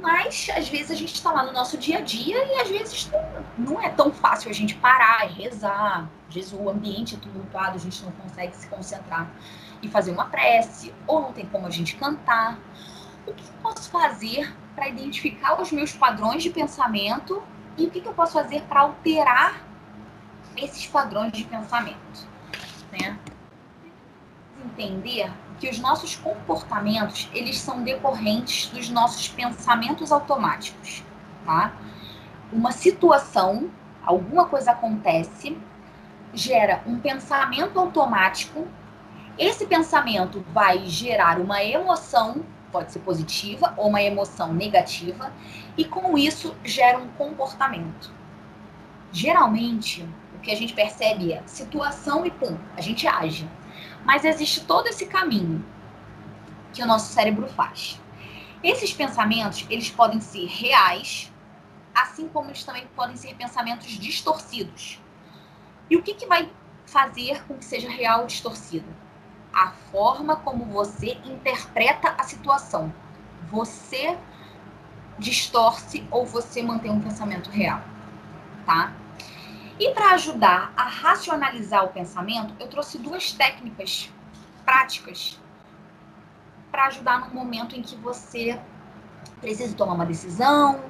Mas 0.02 0.48
às 0.56 0.68
vezes 0.68 0.92
a 0.92 0.96
gente 0.96 1.14
está 1.14 1.32
lá 1.32 1.44
no 1.44 1.54
nosso 1.54 1.78
dia 1.78 2.00
a 2.00 2.02
dia 2.02 2.38
e 2.46 2.62
às 2.62 2.70
vezes 2.70 3.10
não 3.58 3.82
é 3.82 3.90
tão 3.90 4.12
fácil 4.12 4.50
a 4.50 4.54
gente 4.54 4.76
parar 4.76 5.30
e 5.30 5.34
rezar. 5.34 6.10
Às 6.28 6.36
vezes 6.36 6.54
o 6.54 6.70
ambiente 6.70 7.16
é 7.16 7.18
tumultuado, 7.18 7.76
a 7.76 7.80
gente 7.80 8.04
não 8.04 8.12
consegue 8.12 8.56
se 8.56 8.68
concentrar 8.68 9.32
e 9.82 9.88
fazer 9.88 10.12
uma 10.12 10.26
prece, 10.26 10.94
ou 11.08 11.22
não 11.22 11.32
tem 11.32 11.46
como 11.46 11.68
a 11.68 11.70
gente 11.70 11.96
cantar. 11.96 12.60
O 13.26 13.34
que 13.34 13.44
eu 13.44 13.54
posso 13.62 13.90
fazer 13.90 14.54
para 14.76 14.90
identificar 14.90 15.60
os 15.62 15.72
meus 15.72 15.94
padrões 15.94 16.44
de 16.44 16.50
pensamento 16.50 17.42
e 17.78 17.86
o 17.86 17.92
que 17.92 18.06
eu 18.06 18.14
posso 18.14 18.34
fazer 18.34 18.64
para 18.64 18.82
alterar 18.82 19.66
esses 20.58 20.86
padrões 20.88 21.32
de 21.32 21.46
pensamento? 21.46 22.28
Né? 22.92 23.18
Entender 24.66 25.32
que 25.60 25.70
os 25.70 25.80
nossos 25.80 26.16
comportamentos 26.16 27.30
eles 27.34 27.58
são 27.60 27.84
decorrentes 27.84 28.68
dos 28.68 28.90
nossos 28.90 29.28
pensamentos 29.28 30.12
automáticos, 30.12 31.04
tá? 31.46 31.74
Uma 32.52 32.72
situação, 32.72 33.70
alguma 34.04 34.46
coisa 34.46 34.72
acontece, 34.72 35.58
gera 36.34 36.82
um 36.86 37.00
pensamento 37.00 37.80
automático. 37.80 38.68
Esse 39.38 39.66
pensamento 39.66 40.46
vai 40.54 40.86
gerar 40.86 41.40
uma 41.40 41.64
emoção, 41.64 42.44
pode 42.72 42.92
ser 42.92 43.00
positiva 43.00 43.74
ou 43.78 43.90
uma 43.90 44.02
emoção 44.02 44.54
negativa, 44.54 45.32
e 45.78 45.86
com 45.86 46.18
isso 46.18 46.56
gera 46.64 46.98
um 46.98 47.08
comportamento. 47.10 48.14
Geralmente, 49.12 50.08
o 50.36 50.40
que 50.40 50.52
a 50.52 50.56
gente 50.56 50.74
percebe 50.74 51.32
é 51.32 51.42
situação 51.46 52.26
e 52.26 52.32
pum, 52.32 52.58
a 52.76 52.82
gente 52.82 53.08
age. 53.08 53.48
Mas 54.06 54.24
existe 54.24 54.62
todo 54.62 54.88
esse 54.88 55.08
caminho 55.08 55.66
que 56.72 56.84
o 56.84 56.86
nosso 56.86 57.12
cérebro 57.12 57.48
faz. 57.48 58.00
Esses 58.64 58.94
pensamentos, 58.94 59.66
eles 59.70 59.90
podem 59.90 60.22
ser 60.22 60.46
reais, 60.46 61.34
assim 61.94 62.28
como 62.28 62.50
eles 62.50 62.64
também 62.64 62.86
podem 62.96 63.16
ser 63.16 63.36
pensamentos 63.36 63.88
distorcidos. 63.88 65.02
E 65.90 65.98
o 65.98 66.04
que, 66.04 66.14
que 66.14 66.28
vai 66.28 66.52
fazer 66.86 67.44
com 67.46 67.58
que 67.58 67.66
seja 67.66 67.90
real 67.90 68.22
ou 68.22 68.28
distorcido? 68.28 68.88
A 69.54 69.72
forma 69.92 70.36
como 70.36 70.66
você 70.66 71.18
interpreta 71.26 72.14
a 72.18 72.24
situação. 72.24 72.94
Você 73.50 74.18
distorce 75.18 76.06
ou 76.12 76.26
você 76.26 76.62
mantém 76.62 76.92
um 76.92 77.00
pensamento 77.00 77.50
real, 77.50 77.82
tá? 78.66 78.94
E 79.78 79.94
para 79.94 80.12
ajudar 80.12 80.72
a 80.78 80.84
racionalizar 80.84 81.84
o 81.84 81.90
pensamento, 81.90 82.54
eu 82.60 82.68
trouxe 82.68 82.98
duas 82.98 83.34
técnicas 83.34 84.10
práticas 84.64 85.40
para 86.72 86.86
ajudar 86.88 87.20
no 87.20 87.34
momento 87.34 87.76
em 87.76 87.82
que 87.82 87.96
você 87.98 88.60
precisa 89.42 89.76
tomar 89.76 89.94
uma 89.94 90.06
decisão 90.06 90.82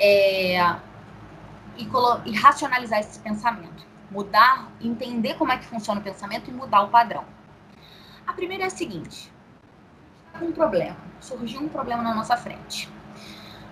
é, 0.00 0.58
e, 1.76 1.88
e 2.26 2.32
racionalizar 2.36 2.98
esse 2.98 3.20
pensamento. 3.20 3.86
Mudar, 4.10 4.68
entender 4.80 5.34
como 5.34 5.52
é 5.52 5.58
que 5.58 5.64
funciona 5.64 6.00
o 6.00 6.02
pensamento 6.02 6.50
e 6.50 6.52
mudar 6.52 6.82
o 6.82 6.88
padrão. 6.88 7.24
A 8.26 8.32
primeira 8.32 8.64
é 8.64 8.66
a 8.66 8.70
seguinte: 8.70 9.32
um 10.40 10.50
problema, 10.52 10.96
surgiu 11.20 11.60
um 11.60 11.68
problema 11.68 12.02
na 12.02 12.14
nossa 12.14 12.36
frente. 12.36 12.88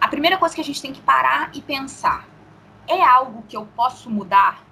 A 0.01 0.09
primeira 0.09 0.39
coisa 0.39 0.55
que 0.55 0.61
a 0.61 0.65
gente 0.65 0.81
tem 0.81 0.93
que 0.93 1.01
parar 1.01 1.51
e 1.53 1.61
pensar 1.61 2.32
é 2.87 3.03
algo 3.03 3.43
que 3.49 3.57
eu 3.57 3.67
posso 3.67 4.11
mudar? 4.11 4.65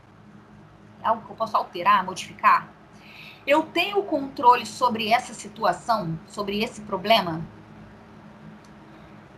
É 1.03 1.09
algo 1.09 1.25
que 1.25 1.31
eu 1.31 1.37
posso 1.37 1.57
alterar, 1.57 2.05
modificar? 2.05 2.69
Eu 3.47 3.63
tenho 3.63 4.03
controle 4.03 4.67
sobre 4.67 5.09
essa 5.09 5.33
situação, 5.33 6.19
sobre 6.27 6.63
esse 6.63 6.83
problema? 6.83 7.43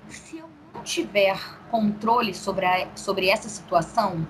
Se 0.08 0.38
eu 0.38 0.50
não 0.74 0.82
tiver 0.82 1.38
controle 1.70 2.34
sobre, 2.34 2.66
a, 2.66 2.88
sobre 2.96 3.28
essa 3.28 3.48
situação, 3.48 4.26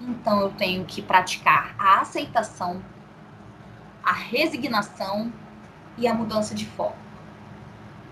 então 0.00 0.40
eu 0.40 0.50
tenho 0.52 0.84
que 0.84 1.00
praticar 1.00 1.74
a 1.78 2.00
aceitação, 2.00 2.82
a 4.02 4.12
resignação 4.12 5.32
e 5.96 6.06
a 6.06 6.14
mudança 6.14 6.54
de 6.54 6.66
foco. 6.66 6.98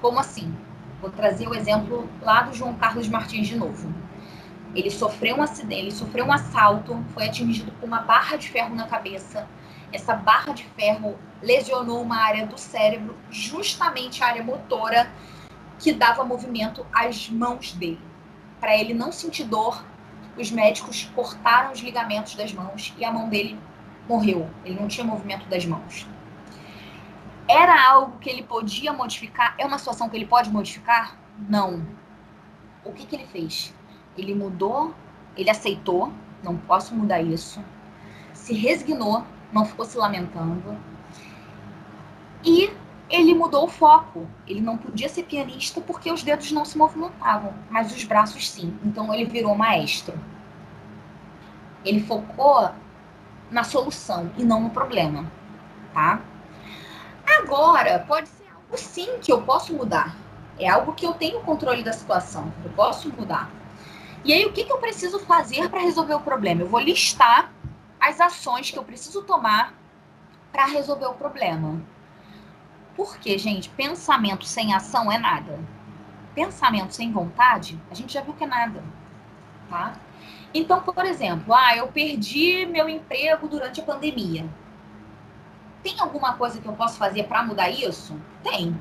Como 0.00 0.18
assim? 0.18 0.56
Vou 1.00 1.10
trazer 1.10 1.48
o 1.48 1.54
exemplo 1.54 2.08
lá 2.22 2.42
do 2.42 2.54
João 2.54 2.74
Carlos 2.74 3.08
Martins 3.08 3.48
de 3.48 3.56
novo. 3.56 3.92
Ele 4.74 4.90
sofreu 4.90 5.36
um 5.36 5.42
acidente, 5.42 5.82
ele 5.82 5.90
sofreu 5.92 6.24
um 6.24 6.32
assalto, 6.32 7.04
foi 7.14 7.26
atingido 7.26 7.72
com 7.80 7.86
uma 7.86 8.00
barra 8.00 8.36
de 8.36 8.48
ferro 8.48 8.74
na 8.74 8.86
cabeça. 8.86 9.48
Essa 9.92 10.14
barra 10.14 10.52
de 10.52 10.64
ferro 10.76 11.16
lesionou 11.40 12.02
uma 12.02 12.16
área 12.16 12.46
do 12.46 12.58
cérebro, 12.58 13.16
justamente 13.30 14.22
a 14.22 14.26
área 14.26 14.42
motora 14.42 15.10
que 15.78 15.92
dava 15.92 16.24
movimento 16.24 16.84
às 16.92 17.28
mãos 17.28 17.72
dele. 17.72 18.00
Para 18.58 18.76
ele 18.76 18.94
não 18.94 19.12
sentir 19.12 19.44
dor, 19.44 19.84
os 20.36 20.50
médicos 20.50 21.10
cortaram 21.14 21.70
os 21.70 21.80
ligamentos 21.80 22.34
das 22.34 22.52
mãos 22.52 22.92
e 22.98 23.04
a 23.04 23.12
mão 23.12 23.28
dele 23.28 23.58
morreu. 24.08 24.50
Ele 24.64 24.78
não 24.80 24.88
tinha 24.88 25.06
movimento 25.06 25.46
das 25.48 25.64
mãos. 25.64 26.06
Era 27.46 27.88
algo 27.88 28.18
que 28.18 28.28
ele 28.30 28.42
podia 28.42 28.92
modificar? 28.92 29.54
É 29.58 29.66
uma 29.66 29.78
situação 29.78 30.08
que 30.08 30.16
ele 30.16 30.26
pode 30.26 30.50
modificar? 30.50 31.16
Não. 31.48 31.86
O 32.84 32.92
que, 32.92 33.06
que 33.06 33.14
ele 33.14 33.26
fez? 33.26 33.74
Ele 34.16 34.34
mudou, 34.34 34.94
ele 35.36 35.50
aceitou, 35.50 36.12
não 36.42 36.56
posso 36.56 36.94
mudar 36.94 37.20
isso. 37.20 37.62
Se 38.32 38.54
resignou, 38.54 39.24
não 39.52 39.64
ficou 39.64 39.84
se 39.84 39.96
lamentando. 39.96 40.76
E 42.44 42.70
ele 43.08 43.34
mudou 43.34 43.64
o 43.64 43.68
foco. 43.68 44.26
Ele 44.46 44.60
não 44.60 44.76
podia 44.76 45.08
ser 45.08 45.24
pianista 45.24 45.80
porque 45.80 46.10
os 46.10 46.22
dedos 46.22 46.50
não 46.52 46.64
se 46.64 46.76
movimentavam, 46.76 47.54
mas 47.70 47.94
os 47.94 48.04
braços 48.04 48.48
sim. 48.48 48.76
Então 48.84 49.12
ele 49.12 49.24
virou 49.24 49.54
maestro. 49.54 50.18
Ele 51.84 52.00
focou 52.00 52.70
na 53.50 53.62
solução 53.62 54.30
e 54.36 54.44
não 54.44 54.60
no 54.60 54.70
problema, 54.70 55.30
tá? 55.92 56.20
Agora, 57.38 58.00
pode 58.00 58.28
ser 58.28 58.48
algo 58.48 58.76
sim 58.76 59.18
que 59.20 59.32
eu 59.32 59.42
posso 59.42 59.72
mudar. 59.74 60.16
É 60.58 60.68
algo 60.68 60.92
que 60.92 61.04
eu 61.04 61.14
tenho 61.14 61.40
controle 61.40 61.82
da 61.82 61.92
situação. 61.92 62.52
Eu 62.64 62.70
posso 62.70 63.08
mudar. 63.10 63.50
E 64.24 64.32
aí, 64.32 64.46
o 64.46 64.52
que, 64.52 64.64
que 64.64 64.72
eu 64.72 64.78
preciso 64.78 65.18
fazer 65.18 65.68
para 65.68 65.80
resolver 65.80 66.14
o 66.14 66.20
problema? 66.20 66.62
Eu 66.62 66.68
vou 66.68 66.80
listar 66.80 67.52
as 68.00 68.18
ações 68.22 68.70
que 68.70 68.78
eu 68.78 68.82
preciso 68.82 69.22
tomar 69.22 69.74
para 70.50 70.64
resolver 70.64 71.04
o 71.04 71.12
problema. 71.12 71.78
Porque, 72.96 73.36
gente, 73.36 73.68
pensamento 73.68 74.46
sem 74.46 74.72
ação 74.72 75.12
é 75.12 75.18
nada. 75.18 75.60
Pensamento 76.34 76.94
sem 76.94 77.12
vontade, 77.12 77.78
a 77.90 77.94
gente 77.94 78.14
já 78.14 78.22
viu 78.22 78.32
que 78.32 78.44
é 78.44 78.46
nada, 78.46 78.82
tá? 79.68 79.94
Então, 80.54 80.80
por 80.80 81.04
exemplo, 81.04 81.52
ah, 81.52 81.76
eu 81.76 81.88
perdi 81.88 82.64
meu 82.64 82.88
emprego 82.88 83.46
durante 83.46 83.80
a 83.80 83.84
pandemia. 83.84 84.48
Tem 85.82 86.00
alguma 86.00 86.34
coisa 86.34 86.60
que 86.60 86.66
eu 86.66 86.72
posso 86.72 86.96
fazer 86.96 87.24
para 87.24 87.42
mudar 87.42 87.68
isso? 87.68 88.18
Tem. 88.42 88.74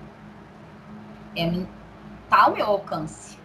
É, 1.35 1.65
tá 2.29 2.43
ao 2.43 2.53
meu 2.53 2.65
alcance 2.65 3.42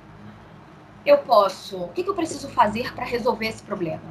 eu 1.09 1.17
posso, 1.17 1.85
o 1.85 1.89
que, 1.89 2.03
que 2.05 2.11
eu 2.11 2.15
preciso 2.15 2.51
fazer 2.51 2.93
para 2.95 3.03
resolver 3.03 3.47
esse 3.47 3.63
problema? 3.63 4.03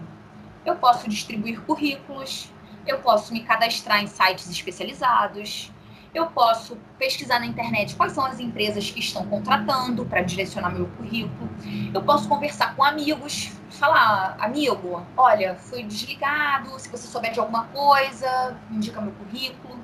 Eu 0.66 0.76
posso 0.78 1.08
distribuir 1.08 1.62
currículos, 1.62 2.52
eu 2.88 2.98
posso 3.00 3.32
me 3.32 3.44
cadastrar 3.44 4.02
em 4.02 4.08
sites 4.08 4.50
especializados, 4.50 5.72
eu 6.12 6.26
posso 6.26 6.76
pesquisar 6.98 7.38
na 7.40 7.46
internet 7.46 7.96
quais 7.96 8.14
são 8.14 8.26
as 8.26 8.40
empresas 8.40 8.90
que 8.90 9.00
estão 9.00 9.28
contratando 9.28 10.08
para 10.08 10.22
direcionar 10.22 10.72
meu 10.72 10.88
currículo. 10.88 11.48
Eu 11.94 12.02
posso 12.02 12.28
conversar 12.28 12.76
com 12.76 12.84
amigos, 12.84 13.52
falar, 13.70 14.36
amigo, 14.40 15.06
olha, 15.16 15.56
fui 15.56 15.84
desligado, 15.84 16.80
se 16.80 16.90
você 16.90 17.08
souber 17.08 17.32
de 17.32 17.40
alguma 17.40 17.66
coisa, 17.66 18.58
indica 18.72 19.00
meu 19.00 19.12
currículo. 19.12 19.78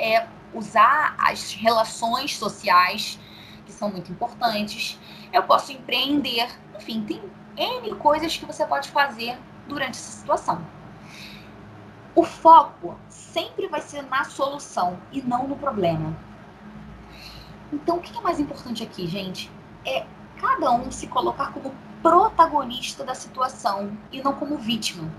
É 0.00 0.26
usar 0.52 1.14
as 1.16 1.52
relações 1.52 2.36
sociais 2.36 3.20
que 3.66 3.72
são 3.72 3.90
muito 3.90 4.10
importantes. 4.10 4.98
Eu 5.32 5.42
posso 5.42 5.72
empreender, 5.72 6.48
enfim, 6.76 7.02
tem 7.02 7.20
N 7.56 7.94
coisas 7.96 8.36
que 8.36 8.46
você 8.46 8.64
pode 8.64 8.88
fazer 8.90 9.36
durante 9.68 9.98
essa 9.98 10.12
situação. 10.12 10.64
O 12.14 12.22
foco 12.22 12.98
sempre 13.08 13.68
vai 13.68 13.82
ser 13.82 14.02
na 14.02 14.24
solução 14.24 14.98
e 15.12 15.20
não 15.20 15.46
no 15.46 15.56
problema. 15.56 16.16
Então, 17.70 17.96
o 17.96 18.00
que 18.00 18.16
é 18.16 18.20
mais 18.22 18.40
importante 18.40 18.82
aqui, 18.82 19.06
gente? 19.06 19.50
É 19.84 20.06
cada 20.40 20.70
um 20.72 20.90
se 20.90 21.08
colocar 21.08 21.52
como 21.52 21.74
protagonista 22.02 23.04
da 23.04 23.14
situação 23.14 23.96
e 24.12 24.22
não 24.22 24.32
como 24.32 24.56
vítima. 24.56 25.10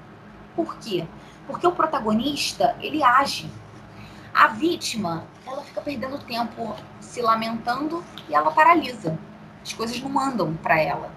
Por 0.55 0.77
quê? 0.77 1.05
Porque 1.45 1.67
o 1.67 1.71
protagonista, 1.71 2.75
ele 2.79 3.03
age. 3.03 3.51
A 4.33 4.47
vítima, 4.47 5.25
ela 5.45 5.61
fica 5.63 5.81
perdendo 5.81 6.17
tempo 6.19 6.75
se 7.07 7.21
lamentando 7.21 8.03
e 8.27 8.35
ela 8.35 8.51
paralisa. 8.51 9.17
As 9.63 9.73
coisas 9.73 9.99
não 10.01 10.19
andam 10.19 10.53
para 10.55 10.79
ela, 10.79 11.11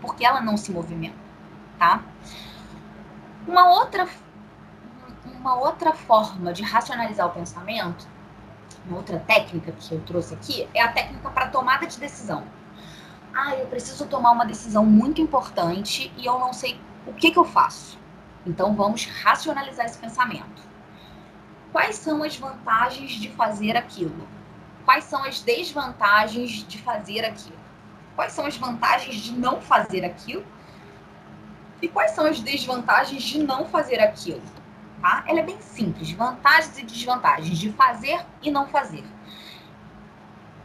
porque 0.00 0.24
ela 0.24 0.40
não 0.40 0.56
se 0.56 0.70
movimenta, 0.70 1.16
tá? 1.78 2.02
Uma 3.46 3.68
outra 3.68 4.06
uma 5.24 5.56
outra 5.56 5.92
forma 5.92 6.52
de 6.52 6.62
racionalizar 6.62 7.26
o 7.26 7.30
pensamento, 7.30 8.06
uma 8.86 8.98
outra 8.98 9.18
técnica 9.18 9.72
que 9.72 9.92
eu 9.92 10.00
trouxe 10.02 10.34
aqui, 10.34 10.68
é 10.72 10.80
a 10.80 10.92
técnica 10.92 11.28
para 11.30 11.48
tomada 11.48 11.86
de 11.86 11.98
decisão. 11.98 12.44
Ah, 13.34 13.56
eu 13.56 13.66
preciso 13.66 14.06
tomar 14.06 14.30
uma 14.30 14.44
decisão 14.44 14.86
muito 14.86 15.20
importante 15.20 16.12
e 16.16 16.26
eu 16.26 16.38
não 16.38 16.52
sei 16.52 16.80
o 17.06 17.12
que, 17.12 17.30
que 17.32 17.38
eu 17.38 17.44
faço. 17.44 17.98
Então 18.46 18.74
vamos 18.74 19.06
racionalizar 19.06 19.86
esse 19.86 19.98
pensamento. 19.98 20.62
Quais 21.72 21.96
são 21.96 22.22
as 22.22 22.36
vantagens 22.36 23.12
de 23.12 23.28
fazer 23.30 23.76
aquilo? 23.76 24.28
Quais 24.84 25.04
são 25.04 25.22
as 25.24 25.40
desvantagens 25.40 26.66
de 26.66 26.78
fazer 26.78 27.24
aquilo? 27.24 27.58
Quais 28.16 28.32
são 28.32 28.46
as 28.46 28.56
vantagens 28.56 29.16
de 29.16 29.32
não 29.32 29.60
fazer 29.60 30.04
aquilo? 30.04 30.44
E 31.80 31.88
quais 31.88 32.12
são 32.12 32.26
as 32.26 32.40
desvantagens 32.40 33.22
de 33.22 33.42
não 33.42 33.66
fazer 33.66 34.00
aquilo? 34.00 34.42
tá? 35.02 35.24
Ela 35.26 35.40
é 35.40 35.42
bem 35.42 35.60
simples, 35.60 36.12
vantagens 36.12 36.78
e 36.78 36.84
desvantagens 36.84 37.58
de 37.58 37.72
fazer 37.72 38.24
e 38.40 38.50
não 38.50 38.68
fazer. 38.68 39.04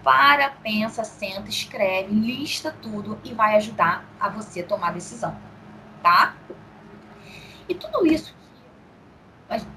Para, 0.03 0.51
pensa, 0.51 1.03
senta, 1.03 1.49
escreve, 1.49 2.13
lista 2.13 2.73
tudo 2.81 3.19
e 3.25 3.33
vai 3.33 3.57
ajudar 3.57 4.05
a 4.19 4.29
você 4.29 4.63
tomar 4.63 4.93
decisão, 4.93 5.35
tá? 6.01 6.35
E 7.67 7.75
tudo 7.75 8.05
isso 8.05 8.33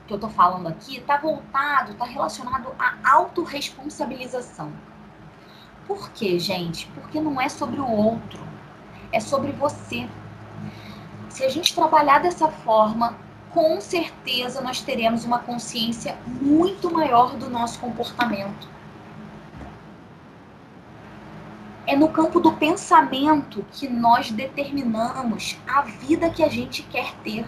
que 0.06 0.14
eu 0.14 0.18
tô 0.18 0.28
falando 0.28 0.66
aqui 0.66 1.00
tá 1.00 1.16
voltado, 1.16 1.94
tá 1.94 2.04
relacionado 2.04 2.74
à 2.78 3.12
autorresponsabilização. 3.12 4.72
Por 5.86 6.10
quê, 6.10 6.38
gente? 6.38 6.86
Porque 6.88 7.20
não 7.20 7.40
é 7.40 7.48
sobre 7.48 7.80
o 7.80 7.88
outro, 7.88 8.40
é 9.12 9.20
sobre 9.20 9.52
você. 9.52 10.08
Se 11.28 11.44
a 11.44 11.48
gente 11.48 11.74
trabalhar 11.74 12.18
dessa 12.18 12.48
forma, 12.48 13.16
com 13.50 13.80
certeza 13.80 14.60
nós 14.60 14.80
teremos 14.80 15.24
uma 15.24 15.38
consciência 15.38 16.16
muito 16.26 16.92
maior 16.92 17.36
do 17.36 17.48
nosso 17.48 17.78
comportamento. 17.78 18.68
É 21.86 21.96
no 21.96 22.08
campo 22.08 22.38
do 22.38 22.52
pensamento 22.52 23.64
que 23.72 23.88
nós 23.88 24.30
determinamos 24.30 25.58
a 25.66 25.82
vida 25.82 26.30
que 26.30 26.42
a 26.42 26.48
gente 26.48 26.82
quer 26.84 27.14
ter. 27.24 27.44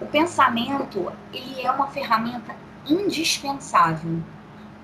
O 0.00 0.06
pensamento, 0.06 1.12
ele 1.32 1.60
é 1.60 1.70
uma 1.70 1.88
ferramenta 1.88 2.54
indispensável. 2.86 4.22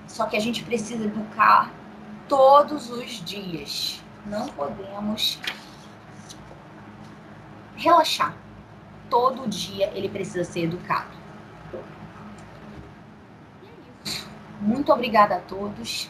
Só 0.07 0.25
que 0.25 0.35
a 0.35 0.39
gente 0.39 0.63
precisa 0.63 1.05
educar 1.05 1.71
todos 2.27 2.89
os 2.89 3.23
dias. 3.23 4.03
Não 4.25 4.47
podemos 4.47 5.39
relaxar. 7.75 8.35
Todo 9.09 9.47
dia 9.47 9.91
ele 9.93 10.09
precisa 10.09 10.43
ser 10.43 10.63
educado. 10.63 11.15
Muito 14.59 14.91
obrigada 14.91 15.35
a 15.35 15.39
todos. 15.39 16.09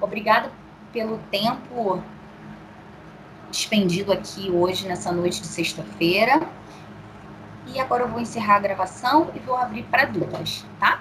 Obrigada 0.00 0.50
pelo 0.92 1.18
tempo 1.30 2.02
expendido 3.50 4.12
aqui 4.12 4.50
hoje, 4.50 4.88
nessa 4.88 5.12
noite 5.12 5.40
de 5.42 5.46
sexta-feira. 5.46 6.40
E 7.66 7.80
agora 7.80 8.04
eu 8.04 8.08
vou 8.08 8.20
encerrar 8.20 8.56
a 8.56 8.60
gravação 8.60 9.30
e 9.34 9.38
vou 9.38 9.56
abrir 9.56 9.84
para 9.84 10.04
dúvidas, 10.04 10.64
tá? 10.78 11.00